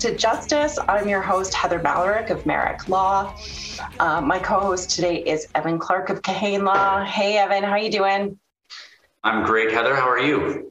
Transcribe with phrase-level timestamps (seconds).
[0.00, 0.78] to Justice.
[0.88, 3.36] I'm your host, Heather Malarick of Merrick Law.
[3.98, 7.04] Uh, my co-host today is Evan Clark of Kahane Law.
[7.04, 8.38] Hey, Evan, how are you doing?
[9.22, 9.94] I'm great, Heather.
[9.94, 10.69] How are you?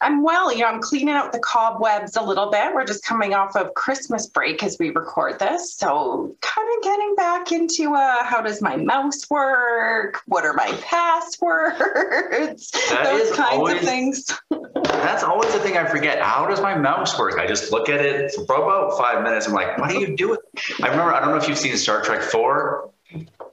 [0.00, 0.52] I'm well.
[0.52, 2.74] You know, I'm cleaning out the cobwebs a little bit.
[2.74, 5.74] We're just coming off of Christmas break as we record this.
[5.74, 10.20] So, kind of getting back into uh, how does my mouse work?
[10.26, 12.70] What are my passwords?
[13.04, 14.40] Those kinds always- of things.
[14.84, 16.20] That's always the thing I forget.
[16.20, 17.38] How does my mouse work?
[17.38, 19.46] I just look at it for about five minutes.
[19.46, 20.38] I'm like, what are you doing?
[20.82, 22.90] I remember, I don't know if you've seen Star Trek 4,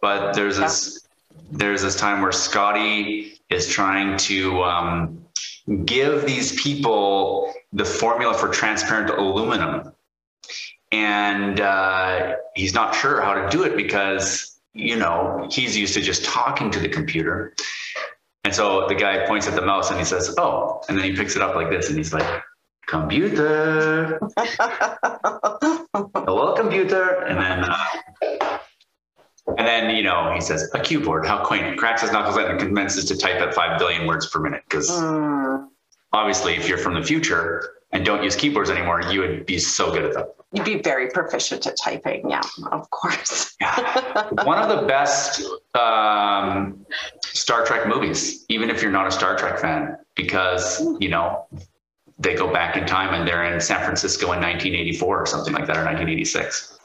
[0.01, 1.07] but there's this
[1.51, 5.20] there's this time where Scotty is trying to um,
[5.77, 9.93] give these people the formula for transparent aluminum.
[10.91, 16.01] And uh, he's not sure how to do it because, you know, he's used to
[16.01, 17.53] just talking to the computer.
[18.43, 21.15] And so the guy points at the mouse and he says, Oh, and then he
[21.15, 22.43] picks it up like this and he's like,
[22.87, 24.19] Computer,
[26.25, 27.23] hello, computer.
[27.23, 28.57] And then, uh,
[29.57, 31.77] and then, you know, he says, A keyboard, how quaint.
[31.77, 34.63] Cracks his knuckles and commences to type at 5 billion words per minute.
[34.69, 35.67] Because Mm,
[36.13, 39.91] obviously, if you're from the future and don't use keyboards anymore, you would be so
[39.91, 40.25] good at them.
[40.53, 42.29] you'd be very proficient at typing.
[42.29, 42.41] Yeah,
[42.71, 43.55] of course.
[43.61, 44.29] yeah.
[44.43, 45.41] One of the best
[45.75, 46.85] um,
[47.23, 51.45] Star Trek movies, even if you're not a Star Trek fan, because, you know,
[52.19, 55.65] they go back in time and they're in San Francisco in 1984 or something like
[55.67, 56.77] that, or 1986.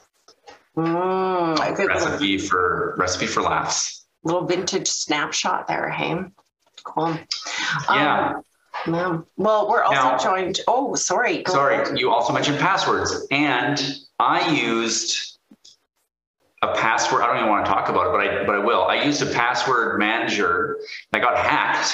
[0.77, 4.05] Mm, good little, Recipe for recipe for laughs.
[4.23, 6.15] little vintage snapshot there, hey?
[6.83, 7.17] Cool.
[7.89, 8.35] Yeah.
[8.85, 9.17] Um, yeah.
[9.37, 10.59] Well, we're also Now- joined.
[10.67, 11.41] Oh, sorry.
[11.43, 11.87] go ahead.
[11.87, 13.81] Sorry, you also mentioned passwords, and
[14.19, 15.39] I used
[16.61, 17.21] a password.
[17.23, 18.83] I don't even want to talk about it, but I but I will.
[18.85, 20.77] I used a password manager.
[21.13, 21.93] I got hacked.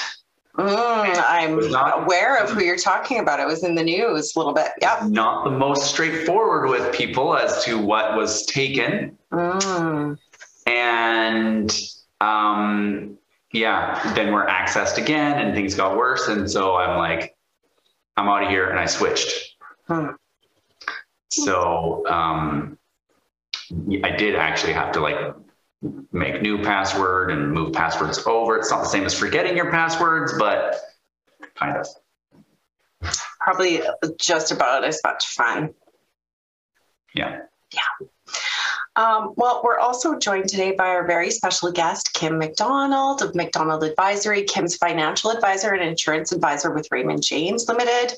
[0.56, 3.40] Mm, I'm not- aware of who you're talking about.
[3.40, 4.68] It was in the news a little bit.
[4.80, 5.04] Yep.
[5.08, 10.16] Not the most straightforward with people as to what was taken, Mm.
[10.66, 11.80] and
[12.20, 13.18] um,
[13.52, 17.36] yeah, then we're accessed again, and things got worse, and so I'm like,
[18.16, 19.56] I'm out of here, and I switched.
[19.88, 20.10] Hmm.
[21.30, 22.78] So um,
[24.04, 25.16] I did actually have to like
[26.12, 28.56] make new password and move passwords over.
[28.58, 30.76] It's not the same as forgetting your passwords, but
[31.54, 31.86] kind of.
[33.40, 33.82] Probably
[34.18, 35.74] just about as much fun.
[37.14, 37.40] Yeah.
[37.72, 38.06] Yeah.
[38.96, 43.82] Um, well, we're also joined today by our very special guest, Kim McDonald of McDonald
[43.82, 48.14] Advisory, Kim's financial advisor and insurance advisor with Raymond James Limited.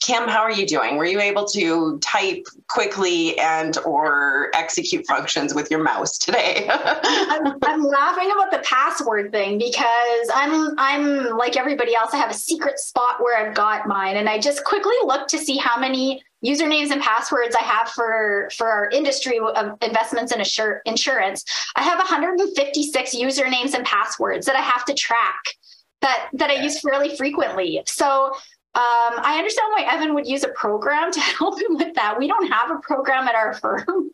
[0.00, 0.96] Kim, how are you doing?
[0.96, 6.68] Were you able to type quickly and or execute functions with your mouse today?
[6.70, 12.14] I'm, I'm laughing about the password thing because I'm I'm like everybody else.
[12.14, 15.38] I have a secret spot where I've got mine, and I just quickly looked to
[15.38, 20.42] see how many usernames and passwords I have for for our industry of investments and
[20.42, 21.44] assur- insurance.
[21.74, 25.42] I have 156 usernames and passwords that I have to track
[26.02, 27.82] that that I use fairly frequently.
[27.86, 28.32] So.
[28.74, 32.18] Um, I understand why Evan would use a program to help him with that.
[32.18, 34.10] We don't have a program at our firm.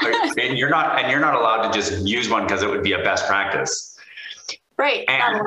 [0.38, 2.92] and you're not and you're not allowed to just use one because it would be
[2.92, 3.98] a best practice.
[4.78, 5.04] Right.
[5.08, 5.46] And-.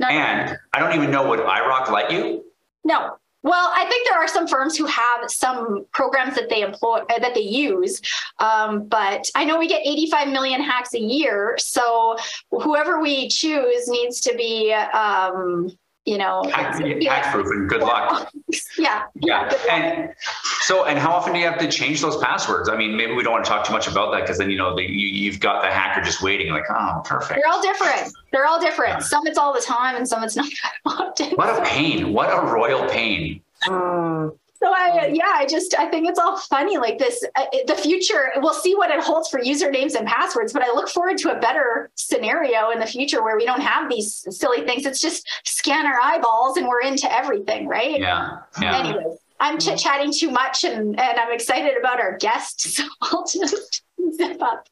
[0.00, 2.44] And I don't even know would IIROC let you.
[2.84, 3.16] No.
[3.42, 7.18] Well, I think there are some firms who have some programs that they employ uh,
[7.18, 8.00] that they use,
[8.38, 11.54] um, but I know we get 85 million hacks a year.
[11.58, 12.16] So
[12.50, 15.70] whoever we choose needs to be, um,
[16.06, 18.30] you know, Hack, yeah, hack proof and good luck.
[18.78, 19.48] yeah, Yeah.
[19.48, 19.70] good luck.
[19.70, 20.14] And
[20.62, 22.68] so, and how often do you have to change those passwords?
[22.68, 24.58] I mean, maybe we don't want to talk too much about that because then, you
[24.58, 27.40] know, the, you, you've got the hacker just waiting, like, oh, perfect.
[27.42, 28.12] They're all different.
[28.32, 28.68] They're all Yeah.
[28.70, 29.02] different.
[29.02, 31.30] Some it's all the time, and some it's not that often.
[31.36, 32.12] What a pain.
[32.12, 33.40] What a royal pain.
[33.64, 37.22] Mm, So I, yeah, I just, I think it's all funny like this.
[37.36, 40.88] Uh, the future, we'll see what it holds for usernames and passwords, but I look
[40.88, 44.86] forward to a better scenario in the future where we don't have these silly things.
[44.86, 48.00] It's just scan our eyeballs and we're into everything, right?
[48.00, 48.38] Yeah.
[48.58, 48.78] Yeah.
[48.78, 52.62] Anyways, I'm chit chatting too much and, and I'm excited about our guest.
[52.74, 53.82] So I'll just
[54.16, 54.68] zip up.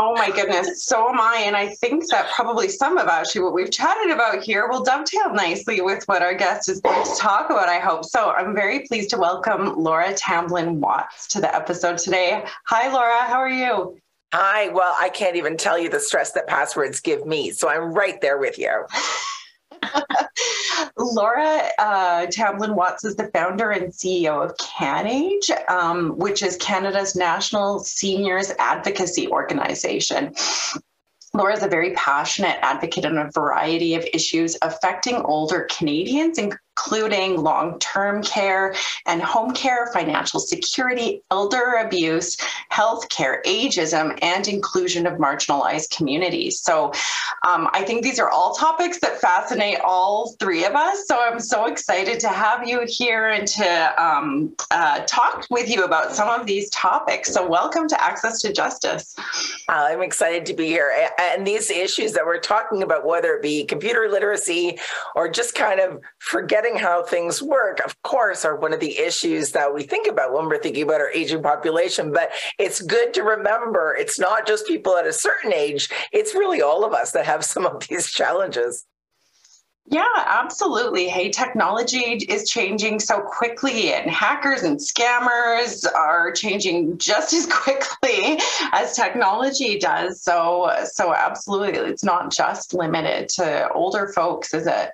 [0.00, 1.42] Oh my goodness, so am I.
[1.44, 5.34] And I think that probably some of actually what we've chatted about here will dovetail
[5.34, 8.04] nicely with what our guest is going to talk about, I hope.
[8.04, 12.44] So I'm very pleased to welcome Laura Tamblyn Watts to the episode today.
[12.66, 13.98] Hi, Laura, how are you?
[14.32, 14.68] Hi.
[14.68, 17.50] Well, I can't even tell you the stress that passwords give me.
[17.50, 18.86] So I'm right there with you.
[20.96, 27.14] Laura uh, Tamblyn Watts is the founder and CEO of CanAge, um, which is Canada's
[27.16, 30.34] national seniors advocacy organization.
[31.34, 36.38] Laura is a very passionate advocate on a variety of issues affecting older Canadians,
[36.78, 38.74] including long term care
[39.06, 42.36] and home care, financial security, elder abuse,
[42.68, 46.60] health care, ageism, and inclusion of marginalized communities.
[46.60, 46.92] So
[47.46, 51.06] um, I think these are all topics that fascinate all three of us.
[51.06, 55.84] So I'm so excited to have you here and to um, uh, talk with you
[55.84, 57.32] about some of these topics.
[57.32, 59.16] So welcome to Access to Justice.
[59.68, 60.92] I'm excited to be here.
[61.18, 64.78] And these issues that we're talking about, whether it be computer literacy
[65.16, 69.52] or just kind of forgetting how things work, of course, are one of the issues
[69.52, 72.12] that we think about when we're thinking about our aging population.
[72.12, 76.62] But it's good to remember it's not just people at a certain age, it's really
[76.62, 78.84] all of us that have some of these challenges.
[79.90, 81.08] Yeah, absolutely.
[81.08, 88.38] Hey, technology is changing so quickly, and hackers and scammers are changing just as quickly
[88.72, 90.22] as technology does.
[90.22, 94.90] So, so absolutely, it's not just limited to older folks, is it?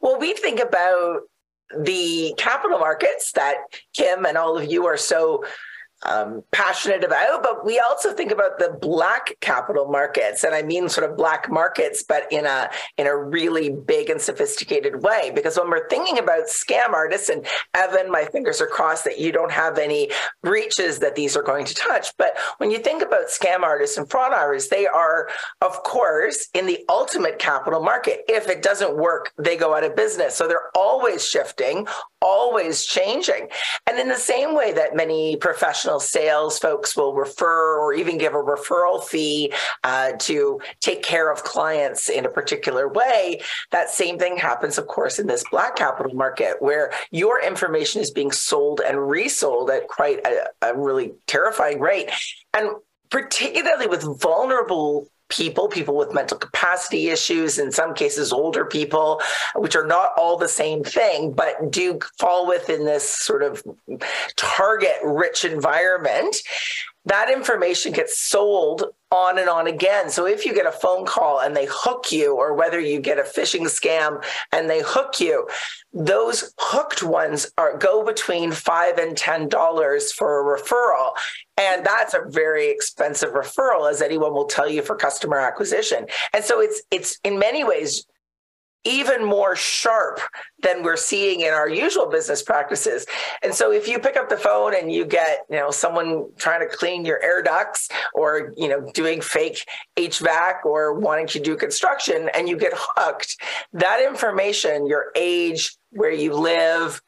[0.00, 1.20] Well, we think about
[1.76, 3.56] the capital markets that
[3.94, 5.44] Kim and all of you are so
[6.04, 10.88] um, passionate about, but we also think about the black capital markets, and I mean
[10.88, 15.32] sort of black markets, but in a in a really big and sophisticated way.
[15.34, 19.32] Because when we're thinking about scam artists, and Evan, my fingers are crossed that you
[19.32, 20.10] don't have any
[20.42, 22.08] breaches that these are going to touch.
[22.18, 25.28] But when you think about scam artists and fraud artists, they are,
[25.60, 28.24] of course, in the ultimate capital market.
[28.28, 30.34] If it doesn't work, they go out of business.
[30.34, 31.86] So they're always shifting,
[32.20, 33.48] always changing.
[33.86, 38.34] And in the same way that many professional sales folks will refer or even give
[38.34, 39.52] a referral fee
[39.82, 44.86] uh, to take care of clients in a particular way, that same thing happens, of
[44.86, 49.88] course, in this black capital market where your information is being sold and resold at
[49.88, 52.10] quite a, a really terrifying rate.
[52.52, 52.70] And
[53.10, 59.20] particularly with vulnerable people, people with mental capacity issues, in some cases, older people,
[59.56, 63.62] which are not all the same thing, but do fall within this sort of
[64.36, 66.36] target rich environment.
[67.06, 70.10] That information gets sold on and on again.
[70.10, 73.18] So if you get a phone call and they hook you, or whether you get
[73.18, 75.46] a phishing scam and they hook you,
[75.92, 81.12] those hooked ones are go between five and ten dollars for a referral.
[81.56, 86.06] And that's a very expensive referral, as anyone will tell you for customer acquisition.
[86.32, 88.06] And so it's it's in many ways
[88.84, 90.20] even more sharp
[90.60, 93.06] than we're seeing in our usual business practices.
[93.42, 96.68] And so if you pick up the phone and you get, you know, someone trying
[96.68, 99.64] to clean your air ducts or, you know, doing fake
[99.96, 103.36] HVAC or wanting to do construction and you get hooked,
[103.72, 107.00] that information, your age, where you live,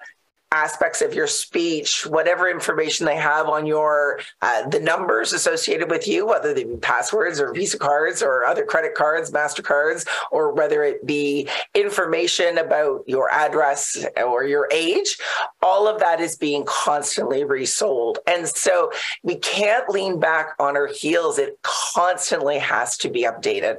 [0.53, 6.07] aspects of your speech, whatever information they have on your uh, the numbers associated with
[6.07, 10.83] you, whether they be passwords or Visa cards or other credit cards, Mastercards, or whether
[10.83, 15.19] it be information about your address or your age,
[15.63, 18.91] all of that is being constantly resold, and so
[19.23, 21.39] we can't lean back on our heels.
[21.39, 23.79] It constantly has to be updated.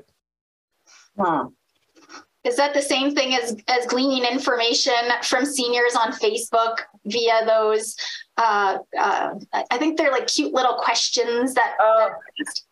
[1.18, 1.48] Hmm.
[2.48, 7.98] Is that the same thing as as gleaning information from seniors on Facebook via those
[8.38, 9.34] uh, uh,
[9.72, 11.76] I think they're like cute little questions that.
[11.84, 12.10] Uh,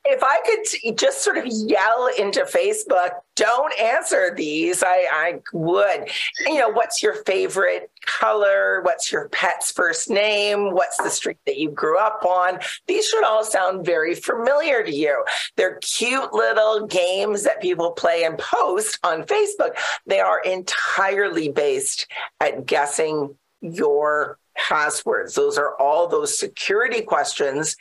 [0.06, 6.10] if I could just sort of yell into Facebook, don't answer these, I, I would.
[6.46, 8.82] You know, what's your favorite color?
[8.84, 10.72] What's your pet's first name?
[10.74, 12.60] What's the street that you grew up on?
[12.88, 15.24] These should all sound very familiar to you.
[15.56, 19.76] They're cute little games that people play and post on Facebook.
[20.06, 22.08] They are entirely based
[22.40, 25.36] at guessing your passwords.
[25.36, 27.76] Those are all those security questions.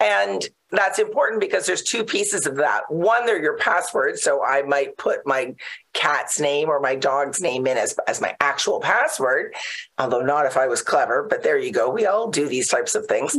[0.00, 2.82] And that's important because there's two pieces of that.
[2.90, 4.22] One, they're your passwords.
[4.22, 5.54] So I might put my
[5.92, 9.54] cat's name or my dog's name in as, as my actual password,
[9.98, 11.88] although not if I was clever, but there you go.
[11.88, 13.36] We all do these types of things.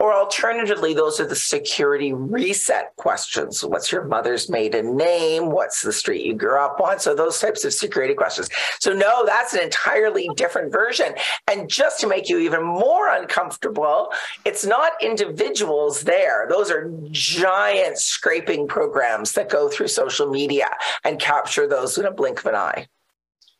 [0.00, 3.64] Or alternatively, those are the security reset questions.
[3.64, 5.50] What's your mother's maiden name?
[5.50, 7.00] What's the street you grew up on?
[7.00, 8.48] So those types of security questions.
[8.78, 11.14] So no, that's an entirely different version.
[11.50, 14.12] And just to make you even more uncomfortable,
[14.44, 16.46] it's not individuals there.
[16.48, 20.68] Those are giant scraping programs that go through social media
[21.02, 22.86] and capture those in a blink of an eye.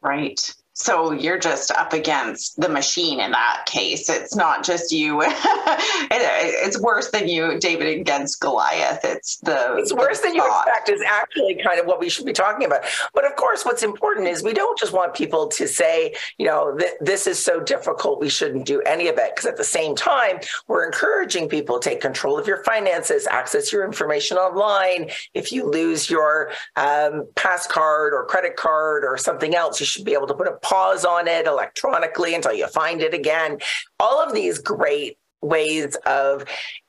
[0.02, 0.54] Right.
[0.79, 4.09] So you're just up against the machine in that case.
[4.09, 5.23] It's not just you.
[5.23, 5.29] it,
[6.13, 9.01] it's worse than you, David, against Goliath.
[9.03, 9.75] It's the.
[9.77, 10.67] It's worse the than thought.
[10.67, 12.83] you expect is actually kind of what we should be talking about.
[13.13, 16.77] But of course, what's important is we don't just want people to say, you know,
[16.79, 19.35] th- this is so difficult, we shouldn't do any of it.
[19.35, 23.73] Because at the same time, we're encouraging people to take control of your finances, access
[23.73, 25.11] your information online.
[25.35, 30.05] If you lose your um, pass card or credit card or something else, you should
[30.05, 33.59] be able to put a pause on it electronically until you find it again.
[33.99, 36.45] All of these great ways of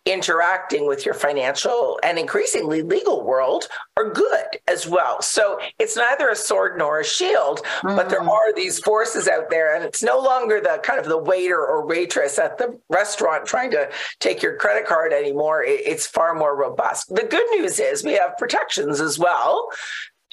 [0.06, 5.22] interacting with your financial and increasingly legal world are good as well.
[5.22, 7.96] So it's neither a sword nor a shield, mm-hmm.
[7.96, 8.30] but there mm.
[8.30, 11.86] are these forces out there and it's no longer the kind of the waiter or
[11.86, 13.88] waitress at the restaurant trying to
[14.20, 15.64] take your credit card anymore.
[15.64, 17.14] It's far more robust.
[17.14, 19.68] The good news is we have protections as well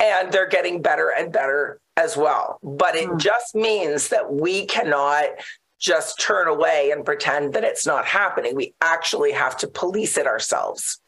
[0.02, 2.58] and they're getting better and better as well.
[2.62, 3.18] But it mm.
[3.18, 5.26] just means that we cannot
[5.78, 8.54] just turn away and pretend that it's not happening.
[8.54, 11.00] We actually have to police it ourselves.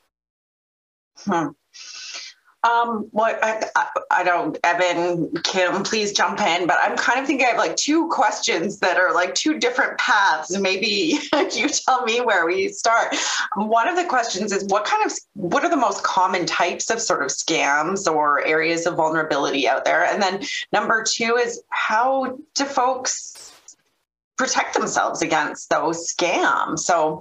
[1.24, 1.48] Hmm.
[2.64, 6.66] Um, I, I, I, don't, Evan, Kim, please jump in.
[6.66, 9.96] But I'm kind of thinking I have like two questions that are like two different
[9.98, 10.58] paths.
[10.58, 11.18] Maybe
[11.52, 13.14] you tell me where we start.
[13.54, 17.00] One of the questions is what kind of, what are the most common types of
[17.00, 20.04] sort of scams or areas of vulnerability out there?
[20.04, 23.52] And then number two is how do folks
[24.36, 26.80] protect themselves against those scams?
[26.80, 27.20] So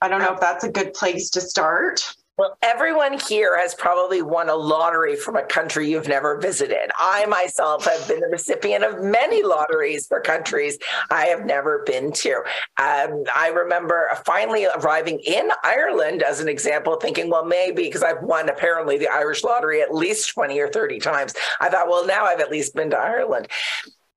[0.00, 2.14] I don't know if that's a good place to start.
[2.40, 6.90] Well, everyone here has probably won a lottery from a country you've never visited.
[6.98, 10.78] I myself have been the recipient of many lotteries for countries
[11.10, 12.36] I have never been to.
[12.78, 18.22] Um, I remember finally arriving in Ireland as an example, thinking, well, maybe because I've
[18.22, 21.34] won apparently the Irish lottery at least 20 or 30 times.
[21.60, 23.48] I thought, well, now I've at least been to Ireland.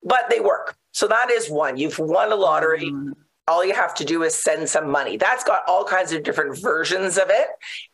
[0.02, 0.78] But they work.
[0.94, 1.76] So that is one.
[1.76, 2.90] You've won a lottery.
[2.90, 3.16] Mm
[3.48, 5.18] all you have to do is send some money.
[5.18, 7.48] That's got all kinds of different versions of it.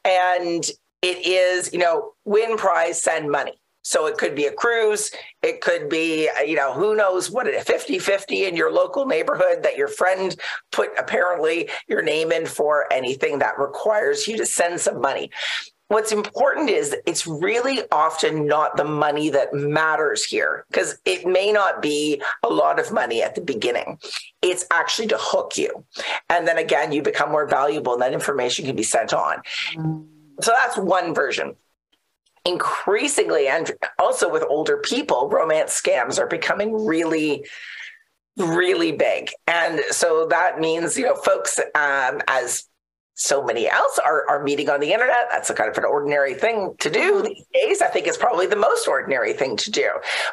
[0.06, 0.64] And
[1.02, 3.60] it is, you know, win prize, send money.
[3.82, 5.10] So it could be a cruise.
[5.42, 9.06] It could be, uh, you know, who knows what a 50 50 in your local
[9.06, 10.36] neighborhood that your friend
[10.72, 15.32] put apparently your name in for anything that requires you to send some money
[15.90, 21.52] what's important is it's really often not the money that matters here because it may
[21.52, 24.00] not be a lot of money at the beginning.
[24.42, 25.84] It's actually to hook you.
[26.30, 29.42] And then again, you become more valuable and that information can be sent on.
[30.42, 31.56] So that's one version.
[32.46, 37.46] Increasingly, and also with older people, romance scams are becoming really
[38.38, 42.69] really big and so that means you know folks um, as
[43.20, 45.28] so many else are, are meeting on the internet.
[45.30, 47.28] That's a kind of an ordinary thing to do mm-hmm.
[47.28, 47.82] these days.
[47.82, 49.90] I think it's probably the most ordinary thing to do.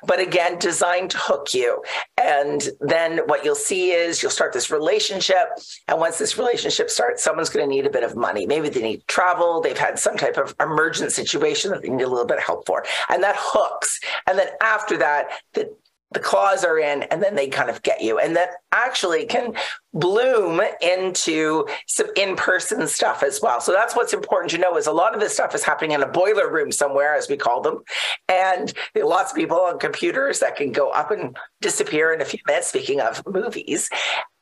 [0.06, 1.82] But again, designed to hook you.
[2.16, 5.48] And then what you'll see is you'll start this relationship.
[5.88, 8.46] And once this relationship starts, someone's going to need a bit of money.
[8.46, 9.60] Maybe they need travel.
[9.60, 12.66] They've had some type of emergent situation that they need a little bit of help
[12.66, 12.84] for.
[13.08, 13.98] And that hooks.
[14.28, 15.74] And then after that, the
[16.12, 18.18] the claws are in and then they kind of get you.
[18.18, 19.54] And that actually can
[19.92, 23.60] bloom into some in-person stuff as well.
[23.60, 26.02] So that's what's important to know is a lot of this stuff is happening in
[26.02, 27.82] a boiler room somewhere as we call them.
[28.28, 32.40] And lots of people on computers that can go up and disappear in a few
[32.46, 33.90] minutes speaking of movies.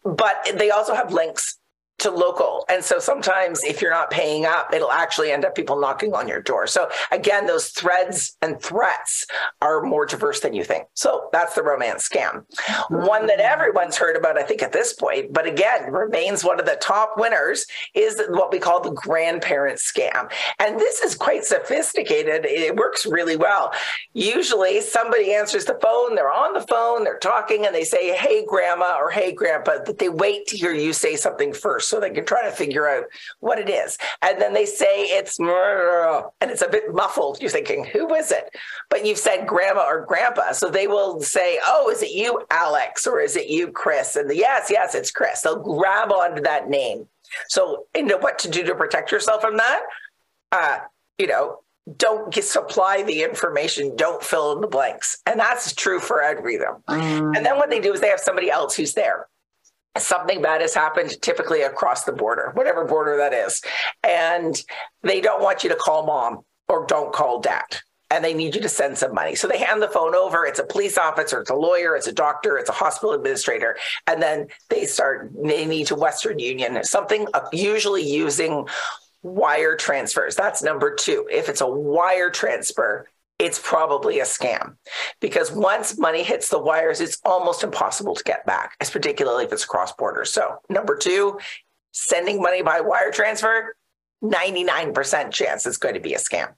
[0.04, 1.58] But they also have links
[1.98, 2.64] to local.
[2.68, 6.26] And so sometimes if you're not paying up, it'll actually end up people knocking on
[6.26, 6.66] your door.
[6.66, 9.24] So again, those threads and threats
[9.62, 10.86] are more diverse than you think.
[10.94, 12.44] So that's the romance scam.
[12.90, 16.66] One that everyone's heard about, I think, at this point, but again, remains one of
[16.66, 20.30] the top winners is what we call the grandparent scam.
[20.58, 22.44] And this is quite sophisticated.
[22.44, 23.72] It works really well.
[24.14, 28.44] Usually somebody answers the phone, they're on the phone, they're talking, and they say, Hey,
[28.44, 32.10] grandma, or Hey, grandpa, but they wait to hear you say something first so they
[32.10, 33.04] can try to figure out
[33.40, 33.98] what it is.
[34.22, 37.40] And then they say it's and it's a bit muffled.
[37.40, 38.50] You're thinking, who is it?
[38.90, 40.52] But you've said grandma or grandpa.
[40.52, 43.06] So they will say, oh, is it you, Alex?
[43.06, 44.16] Or is it you, Chris?
[44.16, 45.42] And the, yes, yes, it's Chris.
[45.42, 47.08] They'll grab onto that name.
[47.48, 49.82] So, you know what to do to protect yourself from that?
[50.52, 50.78] Uh,
[51.18, 51.60] you know,
[51.96, 55.18] don't get, supply the information, don't fill in the blanks.
[55.26, 56.66] And that's true for everything.
[56.88, 57.36] Mm.
[57.36, 59.26] And then what they do is they have somebody else who's there
[59.98, 63.62] something bad has happened typically across the border whatever border that is.
[64.02, 64.60] And
[65.02, 67.80] they don't want you to call mom or don't call dad.
[68.10, 69.34] And they need you to send some money.
[69.34, 70.46] So they hand the phone over.
[70.46, 73.76] It's a police officer it's a lawyer it's a doctor it's a hospital administrator.
[74.06, 78.66] And then they start they need to western union something usually using
[79.22, 80.36] wire transfers.
[80.36, 81.26] That's number two.
[81.32, 84.76] If it's a wire transfer it's probably a scam
[85.20, 89.52] because once money hits the wires, it's almost impossible to get back, as particularly if
[89.52, 90.24] it's cross border.
[90.24, 91.38] So, number two,
[91.92, 93.76] sending money by wire transfer,
[94.22, 96.54] 99% chance it's going to be a scam.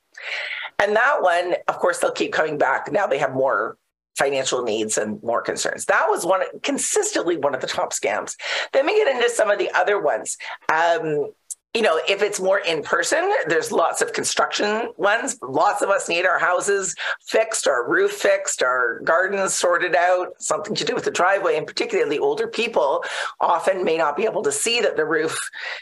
[0.78, 2.92] And that one, of course, they'll keep coming back.
[2.92, 3.78] Now they have more
[4.16, 5.86] financial needs and more concerns.
[5.86, 8.34] That was one consistently one of the top scams.
[8.72, 10.36] Then we get into some of the other ones.
[10.72, 11.32] Um,
[11.76, 15.38] you know, if it's more in person, there's lots of construction ones.
[15.42, 16.94] Lots of us need our houses
[17.26, 21.58] fixed, our roof fixed, our gardens sorted out, something to do with the driveway.
[21.58, 23.04] And particularly older people
[23.40, 25.38] often may not be able to see that the roof,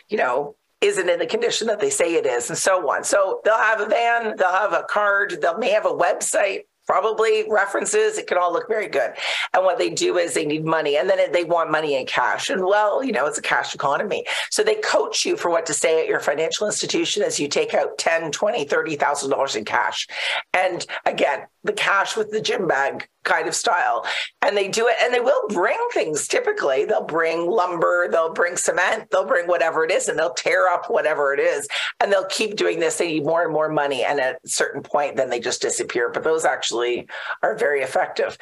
[0.09, 3.05] you know, isn't in the condition that they say it is, and so on.
[3.05, 7.45] So they'll have a van, they'll have a card, they may have a website probably
[7.49, 8.19] references.
[8.19, 9.13] It can all look very good.
[9.53, 12.51] And what they do is they need money and then they want money in cash.
[12.51, 14.25] And well, you know, it's a cash economy.
[14.51, 17.75] So they coach you for what to say at your financial institution as you take
[17.75, 20.07] out 10, 20, $30,000 in cash.
[20.53, 24.07] And again, the cash with the gym bag kind of style.
[24.43, 26.85] And they do it and they will bring things typically.
[26.85, 30.89] They'll bring lumber, they'll bring cement, they'll bring whatever it is, and they'll tear up
[30.89, 31.69] whatever it is.
[32.01, 32.99] And they'll keep doing this.
[32.99, 34.05] They need more and more money.
[34.05, 36.11] And at a certain point, then they just disappear.
[36.11, 37.09] But those actually
[37.43, 38.39] are very effective.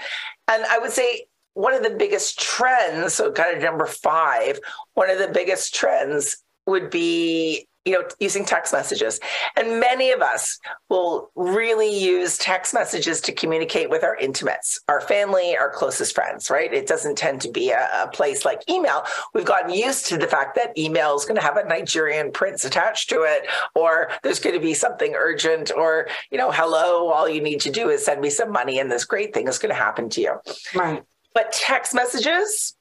[0.48, 4.58] And I would say one of the biggest trends, so kind of number five,
[4.94, 9.18] one of the biggest trends would be you know, using text messages.
[9.56, 10.58] And many of us
[10.88, 16.50] will really use text messages to communicate with our intimates, our family, our closest friends,
[16.50, 16.72] right?
[16.72, 19.04] It doesn't tend to be a, a place like email.
[19.34, 22.64] We've gotten used to the fact that email is going to have a Nigerian prince
[22.64, 27.28] attached to it, or there's going to be something urgent, or, you know, hello, all
[27.28, 29.74] you need to do is send me some money and this great thing is going
[29.74, 30.34] to happen to you.
[30.74, 31.02] Right.
[31.34, 32.76] But text messages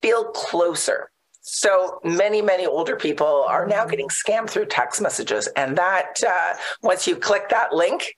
[0.00, 1.10] feel closer
[1.48, 5.46] so many, many older people are now getting scammed through text messages.
[5.56, 8.16] And that, uh, once you click that link,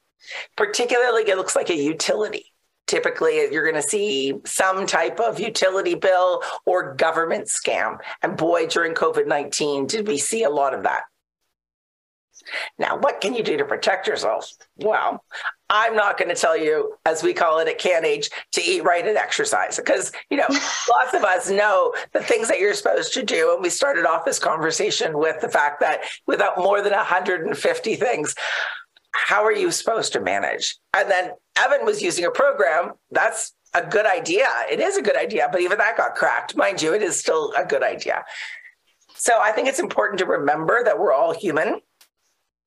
[0.57, 2.47] particularly it looks like a utility.
[2.87, 7.99] Typically, you're going to see some type of utility bill or government scam.
[8.23, 11.03] And boy, during COVID 19, did we see a lot of that.
[12.79, 14.51] Now, what can you do to protect yourself?
[14.77, 15.25] Well,
[15.71, 19.07] I'm not going to tell you, as we call it at CanAge, to eat right
[19.07, 23.23] and exercise because, you know, lots of us know the things that you're supposed to
[23.23, 23.53] do.
[23.55, 28.35] And we started off this conversation with the fact that without more than 150 things,
[29.13, 30.77] how are you supposed to manage?
[30.97, 34.47] And then Evan was using a program that's a good idea.
[34.71, 36.57] It is a good idea, but even that got cracked.
[36.57, 38.25] Mind you, it is still a good idea.
[39.15, 41.81] So I think it's important to remember that we're all human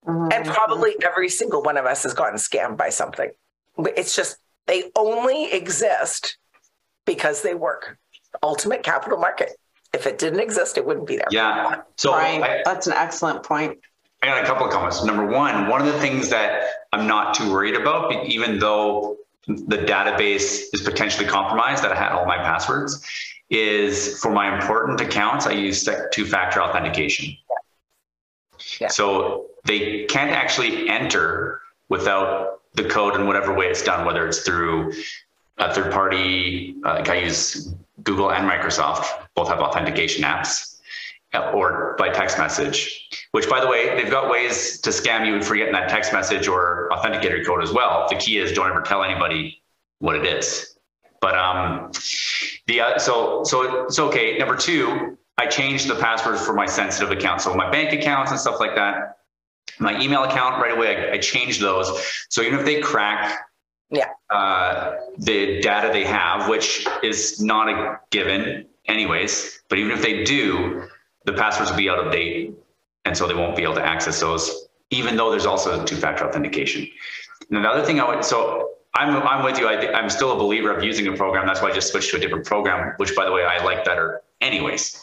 [0.08, 0.32] Mm-hmm.
[0.32, 3.32] And probably every single one of us has gotten scammed by something.
[3.78, 4.38] It's just
[4.68, 6.38] they only exist
[7.06, 7.98] because they work.
[8.42, 9.52] Ultimate capital market.
[9.94, 11.28] If it didn't exist, it wouldn't be there.
[11.32, 11.82] Yeah.
[11.98, 12.42] So right.
[12.42, 13.80] I, that's an excellent point.
[14.24, 15.04] I got a couple of comments.
[15.04, 19.78] Number one, one of the things that I'm not too worried about, even though the
[19.78, 23.06] database is potentially compromised, that I had all my passwords,
[23.50, 27.36] is for my important accounts, I use two factor authentication.
[28.80, 28.88] Yeah.
[28.88, 34.42] So they can't actually enter without the code in whatever way it's done, whether it's
[34.42, 34.94] through
[35.58, 40.80] a third party, uh, like I use Google and Microsoft, both have authentication apps,
[41.34, 45.42] uh, or by text message, which by the way, they've got ways to scam you
[45.42, 48.08] for getting that text message or authenticator code as well.
[48.10, 49.62] The key is don't ever tell anybody
[50.00, 50.78] what it is.
[51.20, 51.92] But um,
[52.66, 54.38] the uh, so so it's okay.
[54.40, 58.40] Number two, I changed the password for my sensitive accounts, so my bank accounts and
[58.40, 59.18] stuff like that
[59.80, 61.10] my email account right away.
[61.10, 61.90] I, I changed those.
[62.30, 63.40] So even if they crack
[63.92, 64.08] yeah.
[64.30, 70.24] Uh, the data they have, which is not a given anyways, but even if they
[70.24, 70.88] do,
[71.26, 72.54] the passwords will be out of date.
[73.04, 76.88] And so they won't be able to access those, even though there's also two-factor authentication.
[77.50, 79.68] And another thing I would, so I'm, I'm with you.
[79.68, 81.46] I, I'm still a believer of using a program.
[81.46, 83.84] That's why I just switched to a different program, which by the way, I like
[83.84, 85.02] better anyways.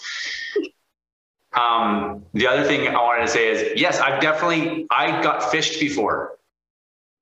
[1.58, 5.80] Um, the other thing I wanted to say is, yes, I've definitely I got phished
[5.80, 6.38] before,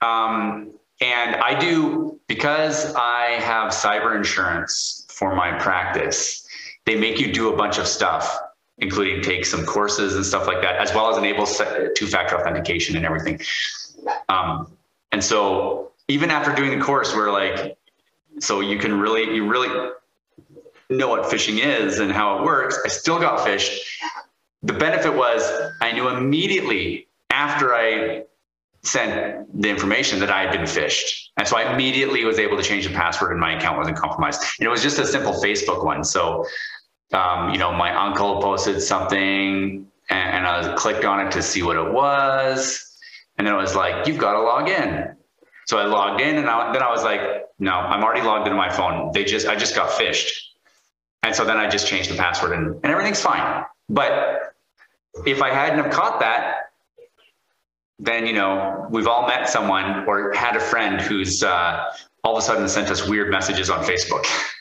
[0.03, 6.47] um, and I do because I have cyber insurance for my practice.
[6.85, 8.39] They make you do a bunch of stuff,
[8.79, 13.07] including take some courses and stuff like that, as well as enable two-factor authentication and
[13.07, 13.41] everything.
[14.29, 14.77] Um,
[15.13, 17.77] and so even after doing the course, we're like,
[18.39, 19.91] so you can really, you really
[20.91, 22.79] know what phishing is and how it works.
[22.85, 23.81] I still got phished.
[24.67, 25.49] The benefit was
[25.81, 28.25] I knew immediately after I
[28.83, 31.29] sent the information that I had been phished.
[31.37, 34.43] And so I immediately was able to change the password and my account wasn't compromised.
[34.59, 36.03] And it was just a simple Facebook one.
[36.03, 36.47] So,
[37.13, 41.63] um, you know, my uncle posted something and, and I clicked on it to see
[41.63, 42.83] what it was.
[43.39, 45.15] And then it was like, you've got to log in.
[45.67, 47.21] So I logged in and I, then I was like,
[47.61, 49.13] no, I'm already logged into my phone.
[49.13, 50.31] They just, I just got phished.
[51.23, 53.65] And so then I just changed the password and, and everything's fine.
[53.89, 54.56] But
[55.25, 56.71] if I hadn't have caught that,
[57.99, 61.93] then, you know, we've all met someone or had a friend who's uh,
[62.25, 64.27] all of a sudden sent us weird messages on Facebook.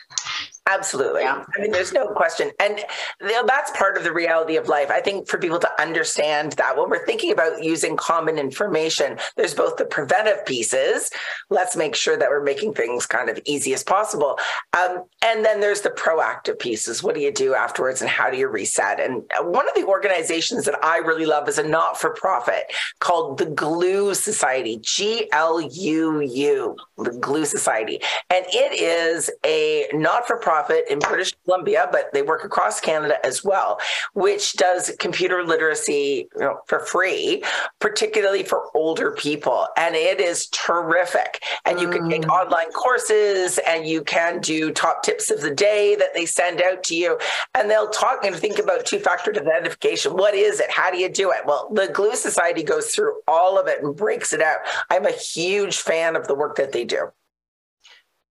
[0.68, 1.22] Absolutely.
[1.22, 1.46] Yeah.
[1.56, 2.50] I mean, there's no question.
[2.60, 2.84] And
[3.22, 4.90] that's part of the reality of life.
[4.90, 9.54] I think for people to understand that when we're thinking about using common information, there's
[9.54, 11.12] both the preventive pieces.
[11.52, 14.40] Let's make sure that we're making things kind of easy as possible.
[14.74, 17.04] Um, and then there's the proactive pieces.
[17.04, 19.00] What do you do afterwards and how do you reset?
[19.00, 23.38] And one of the organizations that I really love is a not for profit called
[23.38, 28.00] the Gluu Society, G L U U, the Gluu Society.
[28.32, 32.80] And it is a not for profit nonprofit in British Columbia, but they work across
[32.80, 33.80] Canada as well,
[34.14, 37.44] which does computer literacy you know, for free,
[37.80, 39.68] particularly for older people.
[39.78, 41.44] And it is terrific.
[41.66, 42.30] And you can take mm.
[42.30, 46.84] online courses and you can do top tips of the day that they send out
[46.86, 47.20] to you.
[47.54, 50.14] And they'll talk and think about two factor authentication.
[50.14, 50.72] What is it?
[50.72, 51.46] How do you do it?
[51.46, 54.60] Well, the Gluu Society goes through all of it and breaks it out.
[54.90, 57.12] I'm a huge fan of the work that they do.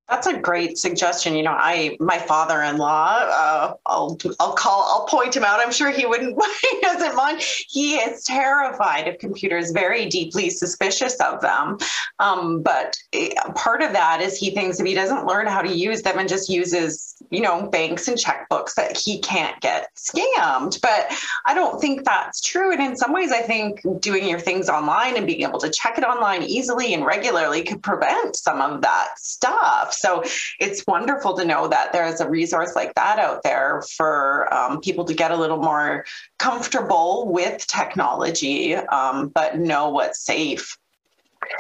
[0.08, 1.34] That's a great suggestion.
[1.34, 5.60] You know, I my father-in-law, uh, I'll I'll call I'll point him out.
[5.60, 6.38] I'm sure he wouldn't
[6.70, 7.40] he doesn't mind.
[7.40, 11.78] He is terrified of computers, very deeply suspicious of them.
[12.18, 15.74] Um, but eh, part of that is he thinks if he doesn't learn how to
[15.74, 20.80] use them and just uses you know banks and checkbooks that he can't get scammed.
[20.80, 21.12] But
[21.46, 22.72] I don't think that's true.
[22.72, 25.98] And in some ways, I think doing your things online and being able to check
[25.98, 29.92] it online easily and regularly could prevent some of that stuff.
[29.92, 30.24] So
[30.60, 35.04] it's wonderful to know that there's a resource like that out there for um, people
[35.04, 36.04] to get a little more
[36.38, 40.76] comfortable with technology, um, but know what's safe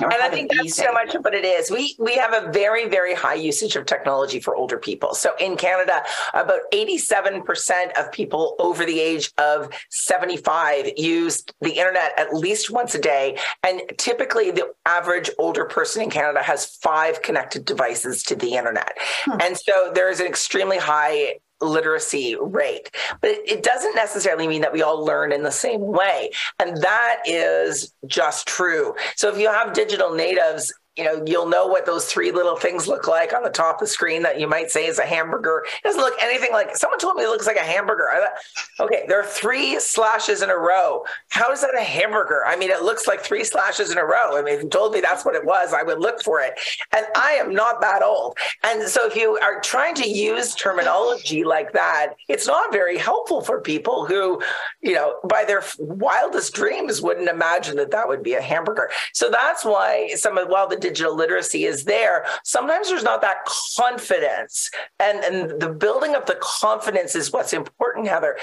[0.00, 1.70] and I think that's so much of what it is.
[1.70, 5.14] We we have a very very high usage of technology for older people.
[5.14, 12.12] So in Canada, about 87% of people over the age of 75 use the internet
[12.18, 17.22] at least once a day, and typically the average older person in Canada has five
[17.22, 18.96] connected devices to the internet.
[19.24, 19.40] Hmm.
[19.40, 22.90] And so there is an extremely high literacy rate.
[23.20, 26.30] But it doesn't necessarily mean that we all learn in the same way.
[26.58, 28.94] And that is just true.
[29.16, 32.86] So if you have digital natives you know, you'll know what those three little things
[32.86, 35.64] look like on the top of the screen that you might say is a hamburger.
[35.66, 38.08] It doesn't look anything like someone told me it looks like a hamburger.
[38.10, 41.04] I thought, okay, there are three slashes in a row.
[41.30, 42.44] How is that a hamburger?
[42.46, 44.38] I mean, it looks like three slashes in a row.
[44.38, 46.54] I mean, if you told me that's what it was, I would look for it.
[46.92, 48.38] And I am not that old.
[48.62, 53.40] And so if you are trying to use terminology like that, it's not very helpful
[53.40, 54.40] for people who,
[54.80, 58.90] you know, by their wildest dreams wouldn't imagine that that would be a hamburger.
[59.12, 63.38] So that's why some of, while the digital literacy is there, sometimes there's not that
[63.76, 64.70] confidence.
[65.00, 68.36] And, and the building of the confidence is what's important, Heather.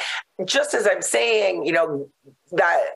[0.45, 2.09] Just as I'm saying, you know,
[2.51, 2.95] that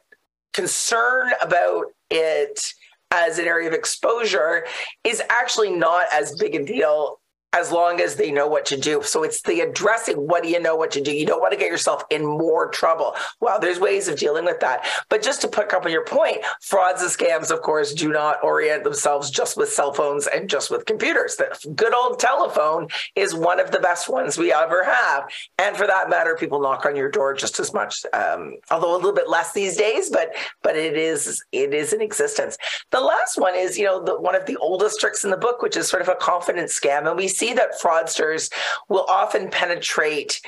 [0.54, 2.74] concern about it
[3.12, 4.66] as an area of exposure
[5.04, 7.20] is actually not as big a deal
[7.54, 9.02] as long as they know what to do.
[9.04, 11.12] So it's the addressing what do you know what to do?
[11.12, 13.16] You don't want to get yourself in more trouble.
[13.40, 14.86] Well, there's ways of dealing with that.
[15.10, 18.44] But just to pick up on your point, frauds and scams, of course, do not
[18.44, 21.36] orient themselves just with cell phones and just with computers.
[21.38, 25.30] The good old telephone is one of the best ones we ever have.
[25.58, 28.98] And for that matter, people knock on your door just as much, um, although a
[28.98, 32.58] little bit less these days, but but it is it is in existence.
[32.92, 35.62] The last one is, you know, the, one of the oldest tricks in the book,
[35.62, 37.08] which is sort of a confidence scam.
[37.08, 38.52] And we see see that fraudsters
[38.90, 40.42] will often penetrate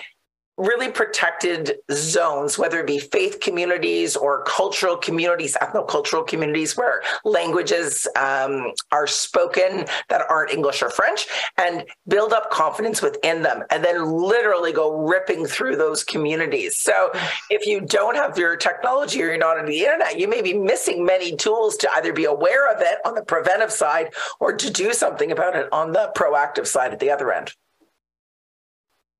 [0.57, 8.07] really protected zones, whether it be faith communities or cultural communities, ethnocultural communities where languages
[8.15, 13.83] um, are spoken that aren't English or French, and build up confidence within them, and
[13.83, 16.77] then literally go ripping through those communities.
[16.79, 17.11] So
[17.49, 20.53] if you don't have your technology or you're not on the internet, you may be
[20.53, 24.71] missing many tools to either be aware of it on the preventive side or to
[24.71, 27.53] do something about it on the proactive side at the other end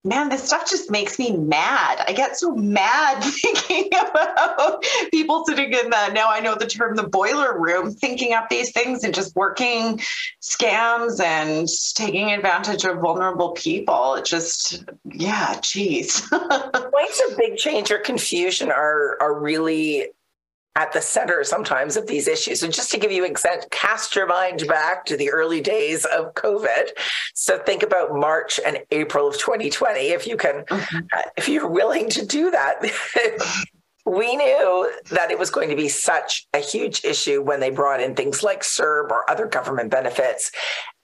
[0.08, 2.04] man, this stuff just makes me mad.
[2.08, 6.96] I get so mad thinking about people sitting in the now I know the term
[6.96, 10.00] the boiler room, thinking up these things and just working
[10.42, 14.16] scams and taking advantage of vulnerable people.
[14.16, 16.22] It just, yeah, geez.
[16.30, 20.08] Points of big change or confusion are are really
[20.78, 22.62] at the center sometimes of these issues.
[22.62, 26.06] And just to give you an example, cast your mind back to the early days
[26.06, 26.90] of COVID.
[27.34, 30.98] So think about March and April of 2020, if you can, mm-hmm.
[31.12, 32.76] uh, if you're willing to do that.
[34.06, 38.00] we knew that it was going to be such a huge issue when they brought
[38.00, 40.52] in things like CERB or other government benefits.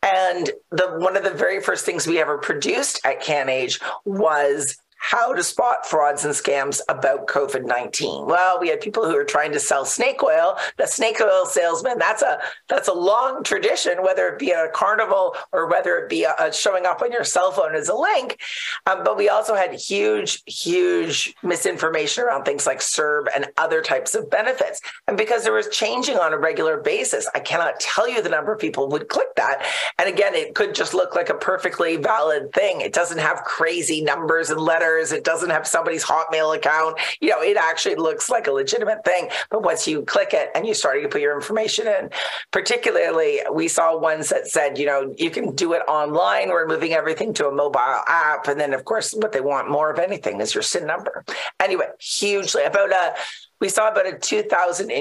[0.03, 5.33] And the one of the very first things we ever produced at CanAge was how
[5.33, 8.25] to spot frauds and scams about COVID 19.
[8.25, 10.57] Well, we had people who were trying to sell snake oil.
[10.77, 12.39] The snake oil salesman, that's a
[12.69, 16.33] that's a long tradition, whether it be at a carnival or whether it be a,
[16.39, 18.39] a showing up on your cell phone as a link.
[18.85, 24.15] Um, but we also had huge, huge misinformation around things like CERB and other types
[24.15, 24.79] of benefits.
[25.09, 28.53] And because there was changing on a regular basis, I cannot tell you the number
[28.53, 29.65] of people would click that.
[29.99, 32.79] And again, it could just look like a perfectly valid thing.
[32.79, 36.99] It doesn't have crazy numbers and letters it doesn't have somebody's Hotmail account.
[37.21, 39.29] You know, it actually looks like a legitimate thing.
[39.49, 42.10] But once you click it and you start to put your information in,
[42.51, 46.49] particularly we saw ones that said, you know, you can do it online.
[46.49, 48.47] We're moving everything to a mobile app.
[48.47, 51.23] And then, of course, what they want more of anything is your SIN number.
[51.60, 53.15] Anyway, hugely about a,
[53.60, 54.91] we saw about a 2000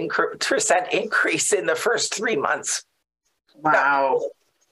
[0.40, 2.84] percent increase in the first three months.
[3.56, 3.72] Wow.
[3.72, 4.20] Now,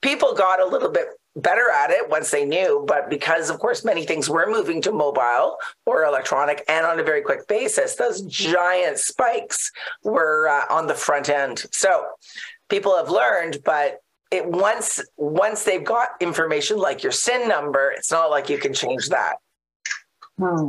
[0.00, 3.84] people got a little bit better at it once they knew, but because of course
[3.84, 8.22] many things were moving to mobile or electronic and on a very quick basis, those
[8.22, 9.70] giant spikes
[10.02, 11.64] were uh, on the front end.
[11.72, 12.04] So
[12.68, 13.98] people have learned, but
[14.30, 18.72] it once once they've got information like your SIN number, it's not like you can
[18.72, 19.36] change that.
[20.38, 20.68] Hmm.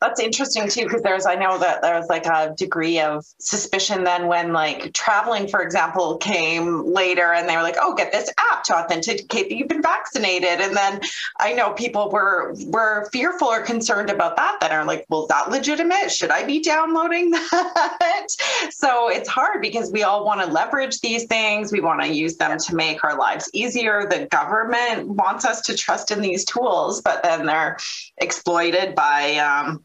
[0.00, 4.04] That's interesting too, because there's I know that there was like a degree of suspicion
[4.04, 8.30] then when like traveling, for example, came later and they were like, oh, get this
[8.52, 10.60] app to authenticate that you've been vaccinated.
[10.60, 11.00] And then
[11.40, 15.28] I know people were were fearful or concerned about that Then are like, well, is
[15.28, 16.10] that legitimate?
[16.10, 18.26] Should I be downloading that?
[18.70, 21.72] so it's hard because we all want to leverage these things.
[21.72, 24.06] We want to use them to make our lives easier.
[24.08, 27.76] The government wants us to trust in these tools, but then they're
[28.18, 29.84] exploited by um, Um,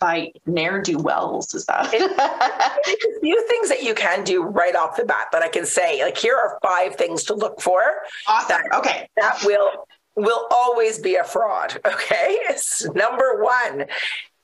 [0.00, 1.54] by ne'er do wells.
[1.54, 5.48] Is that a few things that you can do right off the bat that I
[5.48, 6.02] can say?
[6.02, 7.82] Like here are five things to look for.
[8.26, 8.62] Awesome.
[8.70, 9.08] That, okay.
[9.16, 11.78] That will will always be a fraud.
[11.86, 12.38] Okay.
[12.48, 13.86] It's number one,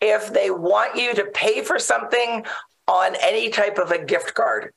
[0.00, 2.44] if they want you to pay for something
[2.88, 4.72] on any type of a gift card,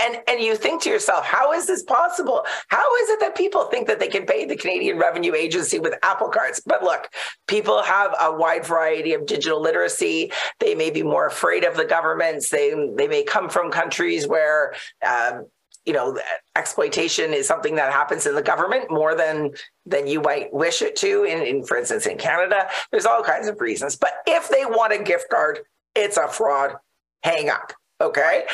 [0.00, 2.44] and and you think to yourself how is this possible?
[2.68, 5.94] How is it that people think that they can pay the canadian revenue agency with
[6.02, 6.62] apple cards?
[6.64, 7.08] But look
[7.46, 10.32] people have a wide variety of digital literacy.
[10.60, 12.50] They may be more afraid of the governments.
[12.50, 14.74] They they may come from countries where
[15.06, 15.46] um,
[15.84, 16.18] you know
[16.56, 19.50] exploitation is something that happens in the government more than
[19.86, 22.68] than you might wish it to in, in for instance in canada.
[22.90, 23.96] There's all kinds of reasons.
[23.96, 25.60] But if they want a gift card
[25.96, 26.76] it's a fraud.
[27.22, 28.44] Hang up okay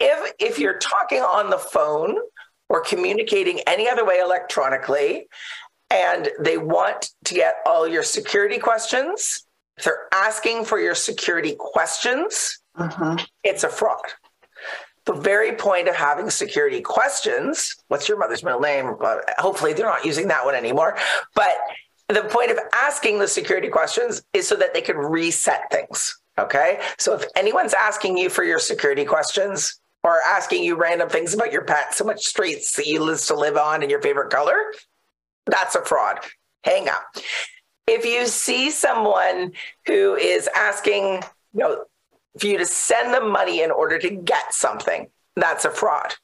[0.00, 2.16] if if you're talking on the phone
[2.68, 5.28] or communicating any other way electronically
[5.90, 9.44] and they want to get all your security questions
[9.76, 13.16] if they're asking for your security questions uh-huh.
[13.44, 14.00] it's a fraud.
[15.06, 18.96] The very point of having security questions what's your mother's middle name?
[19.38, 20.96] Hopefully they're not using that one anymore
[21.34, 21.56] but
[22.08, 26.80] the point of asking the security questions is so that they can reset things okay?
[26.98, 31.50] So if anyone's asking you for your security questions or asking you random things about
[31.50, 34.56] your pet, so much streets that you used to live on and your favorite color,
[35.46, 36.20] that's a fraud.
[36.62, 37.02] Hang up.
[37.88, 39.52] If you see someone
[39.84, 41.84] who is asking, you know,
[42.38, 46.14] for you to send them money in order to get something, that's a fraud